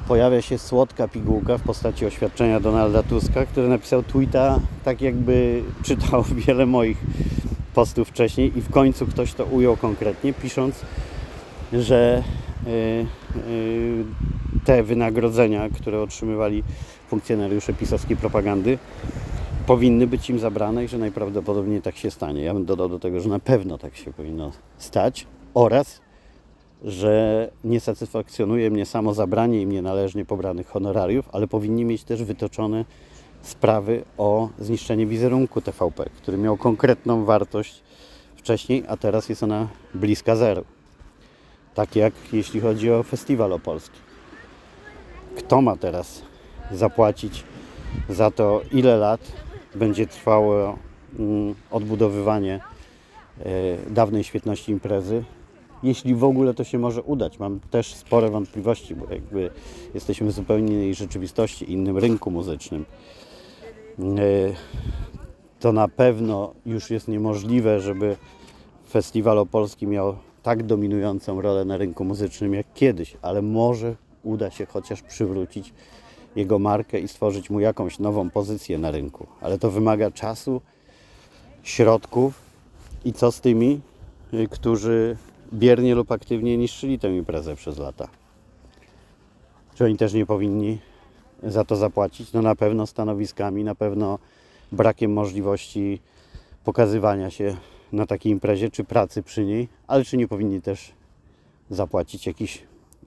pojawia 0.08 0.42
się 0.42 0.58
słodka 0.58 1.08
pigułka 1.08 1.58
w 1.58 1.62
postaci 1.62 2.06
oświadczenia 2.06 2.60
Donalda 2.60 3.02
Tuska, 3.02 3.46
który 3.46 3.68
napisał 3.68 4.02
tweeta 4.02 4.60
tak 4.84 5.02
jakby 5.02 5.62
czytał 5.86 6.22
wiele 6.22 6.66
moich 6.66 6.98
postów 7.74 8.08
wcześniej 8.08 8.58
i 8.58 8.60
w 8.60 8.70
końcu 8.70 9.06
ktoś 9.06 9.32
to 9.34 9.44
ujął 9.44 9.76
konkretnie, 9.76 10.32
pisząc, 10.32 10.74
że 11.72 12.22
y, 12.66 12.70
y, 13.50 14.04
te 14.64 14.82
wynagrodzenia, 14.82 15.68
które 15.68 16.02
otrzymywali 16.02 16.62
funkcjonariusze 17.08 17.74
pisowskiej 17.74 18.16
propagandy, 18.16 18.78
powinny 19.68 20.06
być 20.06 20.30
im 20.30 20.38
zabrane 20.38 20.84
i 20.84 20.88
że 20.88 20.98
najprawdopodobniej 20.98 21.82
tak 21.82 21.96
się 21.96 22.10
stanie. 22.10 22.42
Ja 22.42 22.54
bym 22.54 22.64
dodał 22.64 22.88
do 22.88 22.98
tego, 22.98 23.20
że 23.20 23.28
na 23.28 23.38
pewno 23.38 23.78
tak 23.78 23.96
się 23.96 24.12
powinno 24.12 24.52
stać 24.78 25.26
oraz, 25.54 26.00
że 26.84 27.48
nie 27.64 27.80
satysfakcjonuje 27.80 28.70
mnie 28.70 28.86
samo 28.86 29.14
zabranie 29.14 29.62
im 29.62 29.72
nienależnie 29.72 30.24
pobranych 30.24 30.68
honorariów, 30.68 31.28
ale 31.32 31.48
powinni 31.48 31.84
mieć 31.84 32.04
też 32.04 32.24
wytoczone 32.24 32.84
sprawy 33.42 34.04
o 34.18 34.48
zniszczenie 34.58 35.06
wizerunku 35.06 35.60
TVP, 35.60 36.10
który 36.16 36.38
miał 36.38 36.56
konkretną 36.56 37.24
wartość 37.24 37.82
wcześniej, 38.36 38.84
a 38.88 38.96
teraz 38.96 39.28
jest 39.28 39.42
ona 39.42 39.68
bliska 39.94 40.36
zeru. 40.36 40.64
Tak 41.74 41.96
jak 41.96 42.14
jeśli 42.32 42.60
chodzi 42.60 42.92
o 42.92 43.02
festiwal 43.02 43.52
opolski. 43.52 43.98
Kto 45.36 45.62
ma 45.62 45.76
teraz 45.76 46.22
zapłacić 46.72 47.44
za 48.08 48.30
to, 48.30 48.60
ile 48.72 48.96
lat 48.96 49.47
będzie 49.74 50.06
trwało 50.06 50.78
mm, 51.18 51.54
odbudowywanie 51.70 52.60
e, 53.40 53.90
dawnej 53.90 54.24
świetności 54.24 54.72
imprezy, 54.72 55.24
jeśli 55.82 56.14
w 56.14 56.24
ogóle 56.24 56.54
to 56.54 56.64
się 56.64 56.78
może 56.78 57.02
udać. 57.02 57.38
Mam 57.38 57.60
też 57.60 57.94
spore 57.94 58.30
wątpliwości, 58.30 58.94
bo 58.94 59.06
jakby 59.10 59.50
jesteśmy 59.94 60.26
w 60.26 60.32
zupełnie 60.32 60.74
innej 60.74 60.94
rzeczywistości, 60.94 61.72
innym 61.72 61.98
rynku 61.98 62.30
muzycznym. 62.30 62.84
E, 63.98 64.02
to 65.60 65.72
na 65.72 65.88
pewno 65.88 66.54
już 66.66 66.90
jest 66.90 67.08
niemożliwe, 67.08 67.80
żeby 67.80 68.16
festiwal 68.90 69.38
opolski 69.38 69.86
miał 69.86 70.16
tak 70.42 70.62
dominującą 70.62 71.40
rolę 71.40 71.64
na 71.64 71.76
rynku 71.76 72.04
muzycznym 72.04 72.54
jak 72.54 72.66
kiedyś, 72.74 73.16
ale 73.22 73.42
może 73.42 73.96
uda 74.22 74.50
się 74.50 74.66
chociaż 74.66 75.02
przywrócić 75.02 75.72
jego 76.36 76.58
markę 76.58 77.00
i 77.00 77.08
stworzyć 77.08 77.50
mu 77.50 77.60
jakąś 77.60 77.98
nową 77.98 78.30
pozycję 78.30 78.78
na 78.78 78.90
rynku. 78.90 79.26
Ale 79.40 79.58
to 79.58 79.70
wymaga 79.70 80.10
czasu, 80.10 80.60
środków 81.62 82.42
i 83.04 83.12
co 83.12 83.32
z 83.32 83.40
tymi, 83.40 83.80
y, 84.34 84.48
którzy 84.48 85.16
biernie 85.54 85.94
lub 85.94 86.12
aktywnie 86.12 86.56
niszczyli 86.56 86.98
tę 86.98 87.16
imprezę 87.16 87.56
przez 87.56 87.78
lata. 87.78 88.08
Czy 89.74 89.84
oni 89.84 89.96
też 89.96 90.12
nie 90.12 90.26
powinni 90.26 90.78
za 91.42 91.64
to 91.64 91.76
zapłacić? 91.76 92.32
No 92.32 92.42
na 92.42 92.54
pewno 92.54 92.86
stanowiskami, 92.86 93.64
na 93.64 93.74
pewno 93.74 94.18
brakiem 94.72 95.12
możliwości 95.12 96.00
pokazywania 96.64 97.30
się 97.30 97.56
na 97.92 98.06
takiej 98.06 98.32
imprezie, 98.32 98.70
czy 98.70 98.84
pracy 98.84 99.22
przy 99.22 99.44
niej, 99.44 99.68
ale 99.86 100.04
czy 100.04 100.16
nie 100.16 100.28
powinni 100.28 100.62
też 100.62 100.92
zapłacić 101.70 102.26
jakichś 102.26 102.62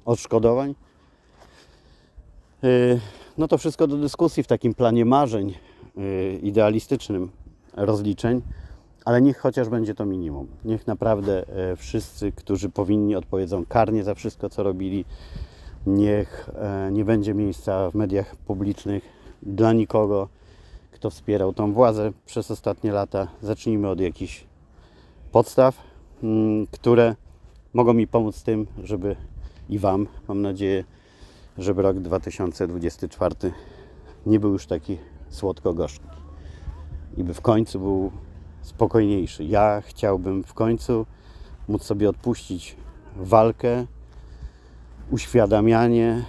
odszkodowań? 0.05 0.75
Y, 2.63 2.99
no 3.37 3.47
to 3.47 3.57
wszystko 3.57 3.87
do 3.87 3.97
dyskusji 3.97 4.43
w 4.43 4.47
takim 4.47 4.73
planie 4.73 5.05
marzeń 5.05 5.53
y, 5.97 6.39
idealistycznym 6.43 7.31
rozliczeń, 7.73 8.41
ale 9.05 9.21
niech 9.21 9.37
chociaż 9.37 9.69
będzie 9.69 9.95
to 9.95 10.05
minimum. 10.05 10.47
Niech 10.65 10.87
naprawdę 10.87 11.47
e, 11.47 11.75
wszyscy, 11.75 12.31
którzy 12.31 12.69
powinni, 12.69 13.15
odpowiedzą 13.15 13.65
karnie 13.65 14.03
za 14.03 14.15
wszystko, 14.15 14.49
co 14.49 14.63
robili. 14.63 15.05
Niech 15.85 16.49
nie 16.91 17.05
będzie 17.05 17.33
miejsca 17.33 17.91
w 17.91 17.95
mediach 17.95 18.35
publicznych 18.35 19.03
dla 19.43 19.73
nikogo, 19.73 20.27
kto 20.91 21.09
wspierał 21.09 21.53
tą 21.53 21.73
władzę 21.73 22.11
przez 22.25 22.51
ostatnie 22.51 22.91
lata. 22.91 23.27
Zacznijmy 23.41 23.89
od 23.89 23.99
jakichś 23.99 24.45
podstaw, 25.31 25.77
mm, 26.23 26.67
które 26.67 27.15
mogą 27.73 27.93
mi 27.93 28.07
pomóc 28.07 28.43
tym, 28.43 28.67
żeby 28.83 29.15
i 29.69 29.79
Wam, 29.79 30.07
mam 30.27 30.41
nadzieję, 30.41 30.83
żeby 31.57 31.81
rok 31.81 31.99
2024 31.99 33.35
nie 34.25 34.39
był 34.39 34.53
już 34.53 34.65
taki 34.65 34.97
słodko-gorzki 35.29 36.07
i 37.17 37.23
by 37.23 37.33
w 37.33 37.41
końcu 37.41 37.79
był 37.79 38.11
spokojniejszy. 38.61 39.43
Ja 39.43 39.81
chciałbym 39.85 40.43
w 40.43 40.53
końcu 40.53 41.05
móc 41.67 41.83
sobie 41.83 42.09
odpuścić 42.09 42.75
walkę, 43.15 43.85
uświadamianie, 45.11 46.25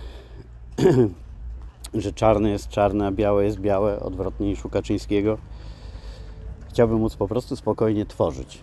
że 1.94 2.12
czarne 2.12 2.50
jest 2.50 2.68
czarne, 2.68 3.06
a 3.06 3.12
białe 3.12 3.44
jest 3.44 3.60
białe, 3.60 4.00
odwrotnie 4.00 4.46
niż 4.46 4.64
u 4.64 4.68
Kaczyńskiego. 4.68 5.38
Chciałbym 6.68 6.98
móc 6.98 7.16
po 7.16 7.28
prostu 7.28 7.56
spokojnie 7.56 8.06
tworzyć. 8.06 8.60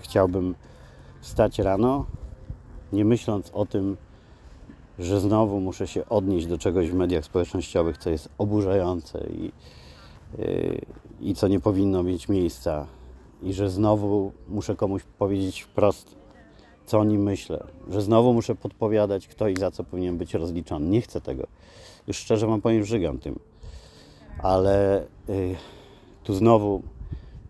Chciałbym 0.00 0.54
wstać 1.20 1.58
rano, 1.58 2.04
nie 2.92 3.04
myśląc 3.04 3.50
o 3.54 3.66
tym, 3.66 3.96
że 4.98 5.20
znowu 5.20 5.60
muszę 5.60 5.86
się 5.86 6.08
odnieść 6.08 6.46
do 6.46 6.58
czegoś 6.58 6.90
w 6.90 6.94
mediach 6.94 7.24
społecznościowych, 7.24 7.98
co 7.98 8.10
jest 8.10 8.28
oburzające 8.38 9.26
i, 9.30 9.52
yy, 10.38 10.80
i 11.20 11.34
co 11.34 11.48
nie 11.48 11.60
powinno 11.60 12.02
mieć 12.02 12.28
miejsca, 12.28 12.86
i 13.42 13.52
że 13.52 13.70
znowu 13.70 14.32
muszę 14.48 14.76
komuś 14.76 15.02
powiedzieć 15.18 15.60
wprost, 15.60 16.16
co 16.86 16.98
o 16.98 17.04
nim 17.04 17.22
myślę, 17.22 17.64
że 17.90 18.02
znowu 18.02 18.32
muszę 18.32 18.54
podpowiadać, 18.54 19.28
kto 19.28 19.48
i 19.48 19.56
za 19.56 19.70
co 19.70 19.84
powinien 19.84 20.18
być 20.18 20.34
rozliczony. 20.34 20.88
Nie 20.88 21.00
chcę 21.00 21.20
tego. 21.20 21.46
Już 22.06 22.16
szczerze 22.16 22.46
Wam 22.46 22.60
powiem, 22.60 22.84
żygam 22.84 23.18
tym. 23.18 23.38
Ale 24.38 25.06
yy, 25.28 25.56
tu 26.24 26.34
znowu 26.34 26.82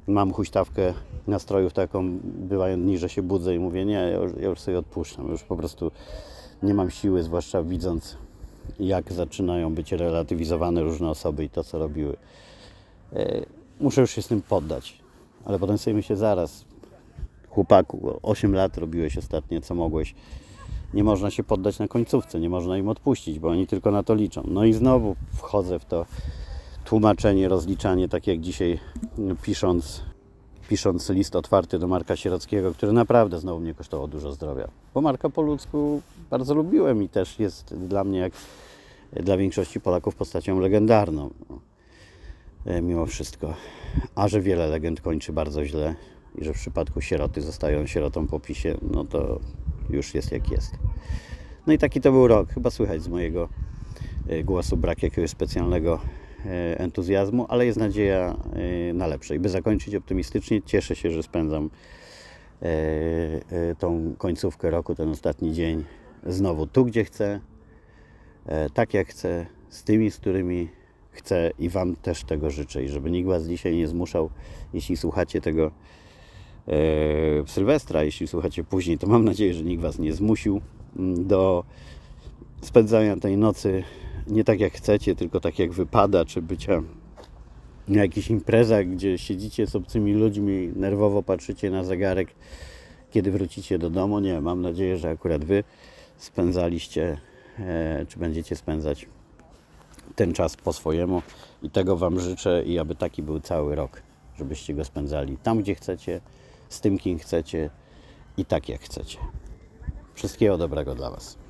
mam 0.07 0.33
huśtawkę 0.33 0.95
nastrojów 1.27 1.73
taką, 1.73 2.19
bywają 2.25 2.81
dni, 2.81 2.99
że 2.99 3.09
się 3.09 3.23
budzę 3.23 3.55
i 3.55 3.59
mówię, 3.59 3.85
nie, 3.85 3.95
ja 3.95 4.11
już, 4.11 4.33
ja 4.41 4.49
już 4.49 4.61
sobie 4.61 4.79
odpuszczam, 4.79 5.29
już 5.29 5.43
po 5.43 5.57
prostu 5.57 5.91
nie 6.63 6.75
mam 6.75 6.91
siły, 6.91 7.23
zwłaszcza 7.23 7.63
widząc, 7.63 8.17
jak 8.81 9.13
zaczynają 9.13 9.75
być 9.75 9.93
relatywizowane 9.93 10.83
różne 10.83 11.11
osoby 11.11 11.45
i 11.45 11.51
to, 11.51 11.65
co 11.65 11.79
robiły. 11.79 12.17
E, 13.13 13.43
muszę 13.81 14.01
już 14.01 14.11
się 14.11 14.23
z 14.23 14.29
tym 14.29 14.43
poddać. 14.43 14.99
Ale 15.45 15.59
potem 15.59 15.79
sobie 15.79 15.95
myślę, 15.95 16.17
zaraz, 16.17 16.65
chłopaku, 17.49 18.19
8 18.23 18.55
lat 18.55 18.79
robiłeś 18.79 19.19
ostatnio, 19.19 19.61
co 19.61 19.75
mogłeś. 19.75 20.15
Nie 20.95 21.05
można 21.05 21.31
się 21.31 21.45
poddać 21.45 21.79
na 21.79 21.89
końcówce, 21.89 22.41
nie 22.41 22.49
można 22.49 22.79
im 22.79 22.89
odpuścić, 22.89 23.39
bo 23.39 23.49
oni 23.49 23.67
tylko 23.67 23.91
na 23.91 24.03
to 24.03 24.15
liczą. 24.15 24.43
No 24.49 24.65
i 24.65 24.73
znowu 24.73 25.17
wchodzę 25.35 25.79
w 25.79 25.85
to 25.85 26.07
tłumaczenie, 26.85 27.49
rozliczanie, 27.49 28.09
tak 28.09 28.27
jak 28.27 28.41
dzisiaj 28.41 28.79
pisząc 29.43 30.03
pisząc 30.69 31.11
list 31.11 31.37
otwarty 31.37 31.79
do 31.79 31.89
Marka 31.89 32.17
Sierockiego, 32.17 32.73
który 32.73 32.93
naprawdę 32.93 33.39
znowu 33.39 33.61
mnie 33.61 33.75
kosztował 33.75 34.09
dużo 34.09 34.33
zdrowia. 34.33 34.69
Bo 34.95 35.01
Marka 35.01 35.31
po 35.31 35.43
ludzku 35.43 36.03
bardzo 36.31 36.55
lubiłem 36.55 37.03
i 37.03 37.09
też 37.09 37.39
jest 37.39 37.75
dla 37.75 38.05
mnie, 38.05 38.19
jak 38.19 38.33
dla 39.13 39.37
większości 39.37 39.81
Polaków, 39.81 40.15
postacią 40.15 40.61
legendarną. 40.61 41.31
E, 42.67 42.83
mimo 42.83 43.07
wszystko. 43.07 43.55
A 44.15 44.29
że 44.29 44.41
wiele 44.41 44.67
legend 44.67 45.01
kończy 45.01 45.33
bardzo 45.33 45.65
źle 45.65 45.95
i 46.39 46.45
że 46.45 46.55
w 46.55 46.57
przypadku 46.57 47.01
sieroty 47.01 47.43
zostają 47.43 47.87
sierotą 47.87 48.27
po 48.27 48.41
pisie, 48.41 48.79
no 48.93 49.05
to 49.05 49.41
już 49.91 50.15
jest 50.15 50.33
jak 50.33 50.51
jest. 50.51 50.73
No 51.67 51.73
i 51.73 51.79
taki 51.79 52.01
to 52.01 52.13
był 52.13 52.29
rok. 52.29 52.49
Chyba 52.49 52.71
słychać 52.71 53.03
z 53.03 53.09
mojego 53.09 53.49
e, 54.29 54.45
głosu 54.45 54.77
brak 54.77 55.03
jakiegoś 55.03 55.31
specjalnego 55.31 56.01
entuzjazmu, 56.77 57.47
ale 57.49 57.67
jest 57.67 57.79
nadzieja 57.79 58.37
e, 58.91 58.93
na 58.93 59.07
lepsze. 59.07 59.35
I 59.35 59.39
by 59.39 59.49
zakończyć 59.49 59.95
optymistycznie, 59.95 60.63
cieszę 60.63 60.97
się, 60.97 61.11
że 61.11 61.23
spędzam 61.23 61.71
e, 62.63 63.75
tą 63.79 64.15
końcówkę 64.19 64.71
roku, 64.71 64.95
ten 64.95 65.09
ostatni 65.09 65.53
dzień 65.53 65.85
znowu 66.27 66.67
tu, 66.67 66.85
gdzie 66.85 67.05
chcę, 67.05 67.41
tak 68.75 68.95
jak 68.95 69.09
chcę, 69.09 69.47
z 69.69 69.85
tymi, 69.85 70.11
z 70.11 70.17
którymi 70.17 70.69
chcę 71.11 71.51
i 71.59 71.69
Wam 71.69 71.97
też 71.97 72.25
tego 72.25 72.51
życzę 72.51 72.85
i 72.85 72.89
żeby 72.89 73.11
nikt 73.11 73.29
Was 73.29 73.47
dzisiaj 73.47 73.77
nie 73.77 73.89
zmuszał, 73.89 74.31
jeśli 74.75 74.97
słuchacie 74.97 75.41
tego 75.41 75.71
w 76.67 77.45
Sylwestra, 77.47 78.03
jeśli 78.03 78.29
słuchacie 78.29 78.65
później, 78.65 78.99
to 78.99 79.07
mam 79.07 79.25
nadzieję, 79.25 79.55
że 79.55 79.63
nikt 79.63 79.83
Was 79.83 79.99
nie 79.99 80.13
zmusił 80.13 80.61
mm, 80.97 81.27
do 81.27 81.65
spędzania 82.61 83.17
tej 83.17 83.37
nocy 83.37 83.85
nie 84.27 84.45
tak 84.45 84.61
jak 84.61 84.73
chcecie, 84.73 85.15
tylko 85.15 85.41
tak 85.41 85.59
jak 85.59 85.73
wypada, 85.73 86.25
czy 86.25 86.43
bycia 86.43 86.83
na 87.89 88.03
jakichś 88.03 88.31
imprezach, 88.31 88.89
gdzie 88.89 89.19
siedzicie 89.19 89.67
z 89.67 89.77
obcymi 89.77 90.15
ludźmi, 90.15 90.73
nerwowo 90.77 91.23
patrzycie 91.23 91.71
na 91.71 91.85
zegarek 91.85 92.29
kiedy 93.17 93.31
wrócicie 93.31 93.79
do 93.79 93.91
domu. 93.91 94.21
Nie, 94.21 94.41
mam 94.41 94.63
nadzieję, 94.63 94.99
że 94.99 95.11
akurat 95.11 95.45
Wy 95.45 95.65
spędzaliście, 96.17 97.19
e, 97.59 98.07
czy 98.09 98.19
będziecie 98.19 98.57
spędzać 98.57 99.07
ten 100.17 100.33
czas 100.33 100.57
po 100.57 100.73
swojemu 100.73 101.23
i 101.63 101.71
tego 101.71 101.97
Wam 101.97 102.21
życzę 102.21 102.63
i 102.63 102.79
aby 102.79 102.95
taki 102.95 103.23
był 103.23 103.41
cały 103.41 103.75
rok, 103.75 104.03
żebyście 104.39 104.75
go 104.75 104.85
spędzali 104.85 105.39
tam, 105.43 105.59
gdzie 105.59 105.75
chcecie, 105.75 106.21
z 106.69 106.81
tym, 106.81 106.99
kim 106.99 107.19
chcecie 107.19 107.71
i 108.37 108.45
tak, 108.45 108.69
jak 108.69 108.81
chcecie. 108.81 109.19
Wszystkiego 110.15 110.59
dobrego 110.59 110.95
dla 110.95 111.11
Was. 111.11 111.46